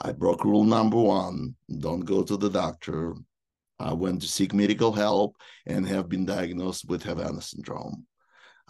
I 0.00 0.12
broke 0.12 0.44
rule 0.44 0.64
number 0.64 0.98
one 0.98 1.54
don't 1.78 2.00
go 2.00 2.22
to 2.22 2.36
the 2.36 2.50
doctor. 2.50 3.14
I 3.78 3.92
went 3.92 4.22
to 4.22 4.28
seek 4.28 4.52
medical 4.52 4.92
help 4.92 5.36
and 5.66 5.86
have 5.86 6.08
been 6.08 6.26
diagnosed 6.26 6.88
with 6.88 7.02
Havana 7.02 7.40
syndrome. 7.40 8.06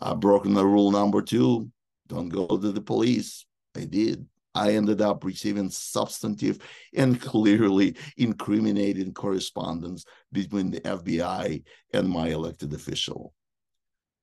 I've 0.01 0.21
broken 0.21 0.55
the 0.55 0.67
rule 0.67 0.91
number 0.91 1.23
two 1.23 1.71
don't 2.07 2.29
go 2.29 2.47
to 2.47 2.73
the 2.73 2.81
police. 2.81 3.45
I 3.77 3.85
did. 3.85 4.27
I 4.55 4.73
ended 4.73 5.03
up 5.03 5.23
receiving 5.23 5.69
substantive 5.69 6.59
and 6.95 7.21
clearly 7.21 7.97
incriminating 8.17 9.13
correspondence 9.13 10.05
between 10.33 10.71
the 10.71 10.81
FBI 10.81 11.63
and 11.93 12.09
my 12.09 12.29
elected 12.29 12.73
official. 12.73 13.35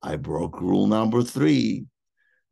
I 0.02 0.16
broke 0.16 0.60
rule 0.60 0.88
number 0.88 1.22
three 1.22 1.86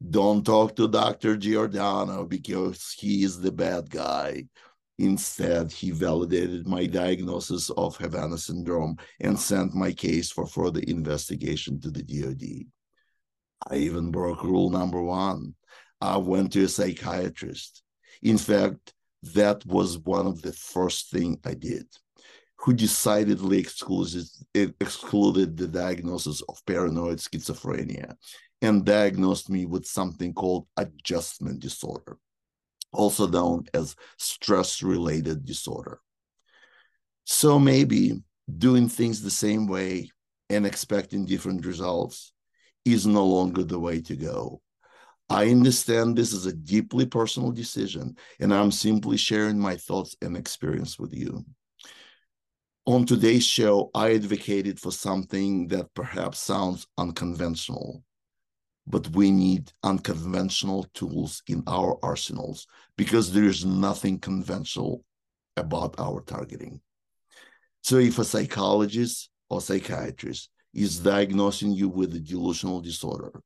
don't 0.09 0.43
talk 0.43 0.75
to 0.77 0.87
Dr. 0.87 1.37
Giordano 1.37 2.25
because 2.25 2.95
he 2.97 3.23
is 3.23 3.39
the 3.39 3.51
bad 3.51 3.89
guy. 3.89 4.45
Instead, 4.97 5.71
he 5.71 5.91
validated 5.91 6.67
my 6.67 6.87
diagnosis 6.87 7.69
of 7.71 7.97
Havana 7.97 8.37
syndrome 8.37 8.97
and 9.19 9.39
sent 9.39 9.75
my 9.75 9.91
case 9.91 10.31
for 10.31 10.47
further 10.47 10.79
investigation 10.81 11.79
to 11.81 11.91
the 11.91 12.01
DoD. 12.01 12.65
I 13.69 13.77
even 13.77 14.11
broke 14.11 14.43
rule 14.43 14.69
number 14.69 15.01
one. 15.01 15.55
I 15.99 16.17
went 16.17 16.53
to 16.53 16.63
a 16.63 16.67
psychiatrist. 16.67 17.83
In 18.23 18.37
fact, 18.37 18.93
that 19.35 19.65
was 19.65 19.99
one 19.99 20.25
of 20.25 20.41
the 20.41 20.53
first 20.53 21.11
things 21.11 21.37
I 21.45 21.53
did, 21.53 21.85
who 22.57 22.73
decidedly 22.73 23.59
excluded, 23.59 24.25
excluded 24.55 25.57
the 25.57 25.67
diagnosis 25.67 26.41
of 26.49 26.65
paranoid 26.65 27.19
schizophrenia 27.19 28.15
and 28.63 28.85
diagnosed 28.85 29.49
me 29.49 29.65
with 29.65 29.85
something 29.85 30.33
called 30.33 30.67
adjustment 30.77 31.59
disorder, 31.59 32.17
also 32.91 33.27
known 33.27 33.65
as 33.73 33.95
stress 34.17 34.81
related 34.81 35.45
disorder. 35.45 35.99
So 37.25 37.59
maybe 37.59 38.21
doing 38.57 38.89
things 38.89 39.21
the 39.21 39.31
same 39.31 39.67
way 39.67 40.11
and 40.49 40.65
expecting 40.65 41.25
different 41.25 41.65
results 41.65 42.30
is 42.85 43.05
no 43.05 43.25
longer 43.25 43.63
the 43.63 43.79
way 43.79 44.01
to 44.01 44.15
go. 44.15 44.61
I 45.29 45.49
understand 45.49 46.17
this 46.17 46.33
is 46.33 46.45
a 46.45 46.53
deeply 46.53 47.05
personal 47.05 47.51
decision, 47.51 48.17
and 48.39 48.53
I'm 48.53 48.71
simply 48.71 49.15
sharing 49.15 49.57
my 49.57 49.77
thoughts 49.77 50.15
and 50.21 50.35
experience 50.35 50.99
with 50.99 51.13
you. 51.13 51.45
On 52.85 53.05
today's 53.05 53.45
show, 53.45 53.91
I 53.93 54.13
advocated 54.15 54.79
for 54.79 54.91
something 54.91 55.67
that 55.67 55.93
perhaps 55.93 56.39
sounds 56.39 56.85
unconventional, 56.97 58.03
but 58.87 59.07
we 59.09 59.31
need 59.31 59.71
unconventional 59.83 60.87
tools 60.93 61.43
in 61.47 61.63
our 61.67 61.97
arsenals 62.03 62.67
because 62.97 63.31
there 63.31 63.45
is 63.45 63.63
nothing 63.63 64.19
conventional 64.19 65.05
about 65.55 65.95
our 65.99 66.21
targeting. 66.21 66.81
So, 67.83 67.97
if 67.99 68.19
a 68.19 68.25
psychologist 68.25 69.29
or 69.49 69.61
psychiatrist 69.61 70.49
is 70.73 70.99
diagnosing 70.99 71.71
you 71.71 71.89
with 71.89 72.13
a 72.15 72.19
delusional 72.19 72.81
disorder, 72.81 73.41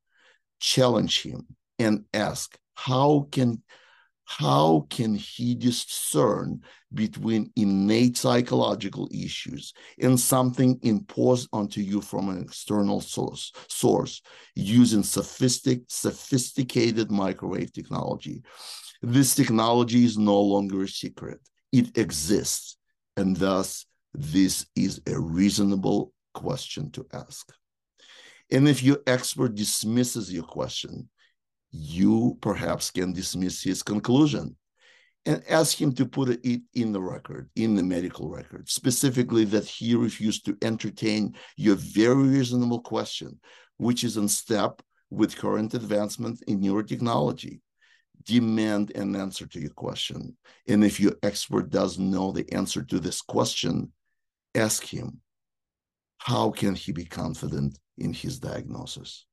challenge 0.60 1.22
him 1.22 1.46
and 1.80 2.06
ask 2.14 2.58
how 2.76 3.28
can 3.32 3.62
how 4.28 4.88
can 4.90 5.14
he 5.14 5.54
discern 5.54 6.62
between 6.92 7.52
innate 7.56 8.18
psychological 8.18 9.08
issues 9.14 9.72
and 10.02 10.20
something 10.20 10.80
imposed 10.82 11.48
onto 11.54 11.80
you 11.80 12.02
from 12.02 12.30
an 12.30 12.42
external 12.42 13.02
source 13.02 13.52
source 13.68 14.24
using 14.56 15.04
sophistic, 15.04 15.82
sophisticated 15.90 17.12
microwave 17.12 17.72
technology? 17.72 18.42
This 19.04 19.36
technology 19.36 20.06
is 20.06 20.18
no 20.18 20.42
longer 20.42 20.84
a 20.84 20.88
secret. 20.88 21.40
It 21.72 21.96
exists 21.96 22.78
and 23.16 23.38
thus 23.38 23.86
this 24.16 24.66
is 24.76 25.02
a 25.08 25.20
reasonable 25.20 26.14
question 26.36 26.92
to 26.92 27.06
ask 27.14 27.52
and 28.52 28.68
if 28.68 28.84
your 28.84 29.00
expert 29.08 29.56
dismisses 29.56 30.32
your 30.32 30.44
question 30.44 31.10
you 31.72 32.38
perhaps 32.42 32.92
can 32.92 33.12
dismiss 33.12 33.62
his 33.64 33.84
conclusion 33.84 34.56
and 35.26 35.44
ask 35.50 35.80
him 35.82 35.94
to 35.94 36.06
put 36.06 36.30
it 36.30 36.62
in 36.74 36.92
the 36.92 37.02
record, 37.02 37.50
in 37.56 37.76
the 37.76 37.84
medical 37.84 38.30
record, 38.30 38.70
specifically 38.70 39.44
that 39.46 39.66
he 39.66 39.96
refused 39.96 40.46
to 40.46 40.58
entertain 40.62 41.36
your 41.58 41.76
very 41.76 42.28
reasonable 42.28 42.80
question, 42.80 43.40
which 43.78 44.04
is 44.04 44.18
in 44.18 44.28
step 44.28 44.82
with 45.10 45.36
current 45.36 45.74
advancement 45.74 46.42
in 46.48 46.62
neurotechnology. 46.62 47.60
Demand 48.24 48.92
an 48.96 49.16
answer 49.16 49.46
to 49.48 49.60
your 49.60 49.72
question. 49.72 50.38
And 50.68 50.84
if 50.84 51.00
your 51.00 51.14
expert 51.24 51.70
doesn't 51.70 52.12
know 52.12 52.32
the 52.32 52.52
answer 52.54 52.84
to 52.84 53.00
this 53.00 53.22
question, 53.22 53.92
ask 54.54 54.84
him 54.84 55.22
how 56.18 56.52
can 56.52 56.76
he 56.76 56.92
be 56.92 57.06
confident 57.06 57.80
in 57.98 58.14
his 58.14 58.40
diagnosis? 58.40 59.26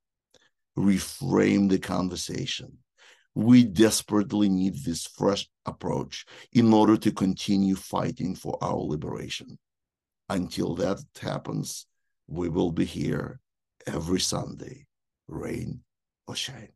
reframe 0.77 1.69
the 1.69 1.79
conversation. 1.79 2.79
We 3.35 3.65
desperately 3.65 4.49
need 4.49 4.85
this 4.85 5.07
fresh 5.07 5.49
approach 5.65 6.27
in 6.53 6.73
order 6.73 6.97
to 6.99 7.13
continue 7.13 7.77
fighting 7.77 8.35
for 8.35 8.59
our 8.63 8.77
liberation. 8.77 9.59
Until 10.29 10.75
that 10.77 11.03
happens, 11.21 11.87
we 12.27 12.49
will 12.49 12.73
be 12.73 12.85
here 12.85 13.41
every 13.87 14.21
Sunday, 14.21 14.87
rain 15.29 15.81
or 16.27 16.37
shine. 16.37 16.73